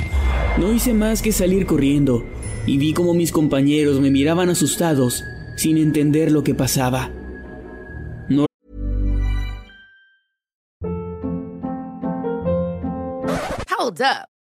No 0.59 0.73
hice 0.73 0.95
más 0.95 1.23
que 1.23 1.33
salir 1.33 1.67
corriendo 1.67 2.25
y 2.65 2.79
vi 2.79 2.95
como 2.95 3.15
mis 3.15 3.33
compañeros 3.33 4.01
me 4.01 4.13
miraban 4.13 4.49
asustados, 4.49 5.25
sin 5.57 5.77
entender 5.77 6.31
lo 6.31 6.45
que 6.45 6.55
pasaba. 6.55 7.11
No 8.29 8.47
Hold 13.77 14.01
up. 14.01 14.36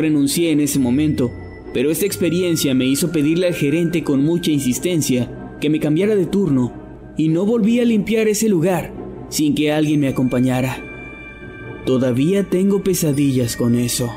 renuncié 0.00 0.50
en 0.50 0.60
ese 0.60 0.78
momento, 0.78 1.30
pero 1.72 1.90
esta 1.90 2.06
experiencia 2.06 2.74
me 2.74 2.86
hizo 2.86 3.12
pedirle 3.12 3.46
al 3.46 3.54
gerente 3.54 4.02
con 4.02 4.24
mucha 4.24 4.50
insistencia 4.50 5.56
que 5.60 5.70
me 5.70 5.78
cambiara 5.78 6.16
de 6.16 6.26
turno 6.26 6.72
y 7.16 7.28
no 7.28 7.46
volví 7.46 7.78
a 7.80 7.84
limpiar 7.84 8.26
ese 8.26 8.48
lugar 8.48 8.92
sin 9.28 9.54
que 9.54 9.72
alguien 9.72 10.00
me 10.00 10.08
acompañara. 10.08 10.82
Todavía 11.86 12.44
tengo 12.44 12.82
pesadillas 12.82 13.56
con 13.56 13.74
eso. 13.74 14.10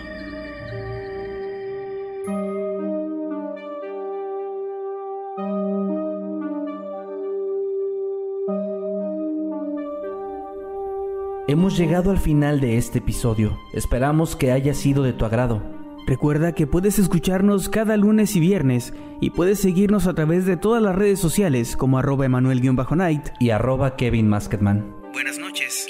Hemos 11.45 11.77
llegado 11.77 12.09
al 12.09 12.19
final 12.19 12.59
de 12.59 12.77
este 12.77 12.99
episodio. 12.99 13.59
Esperamos 13.73 14.36
que 14.36 14.51
haya 14.51 14.73
sido 14.73 15.03
de 15.03 15.13
tu 15.13 15.25
agrado. 15.25 15.72
Recuerda 16.06 16.51
que 16.51 16.68
puedes 16.68 16.99
escucharnos 16.99 17.70
cada 17.70 17.95
lunes 17.95 18.36
y 18.36 18.39
viernes 18.39 18.93
y 19.22 19.30
puedes 19.30 19.60
seguirnos 19.60 20.08
a 20.08 20.14
través 20.14 20.45
de 20.45 20.58
todas 20.58 20.82
las 20.82 20.95
redes 20.95 21.20
sociales 21.20 21.78
como 21.78 21.97
arroba 21.97 22.26
emanuel-night 22.26 23.30
y 23.39 23.51
arroba 23.51 23.95
Kevin. 23.95 24.30
Buenas 25.14 25.38
noches. 25.38 25.88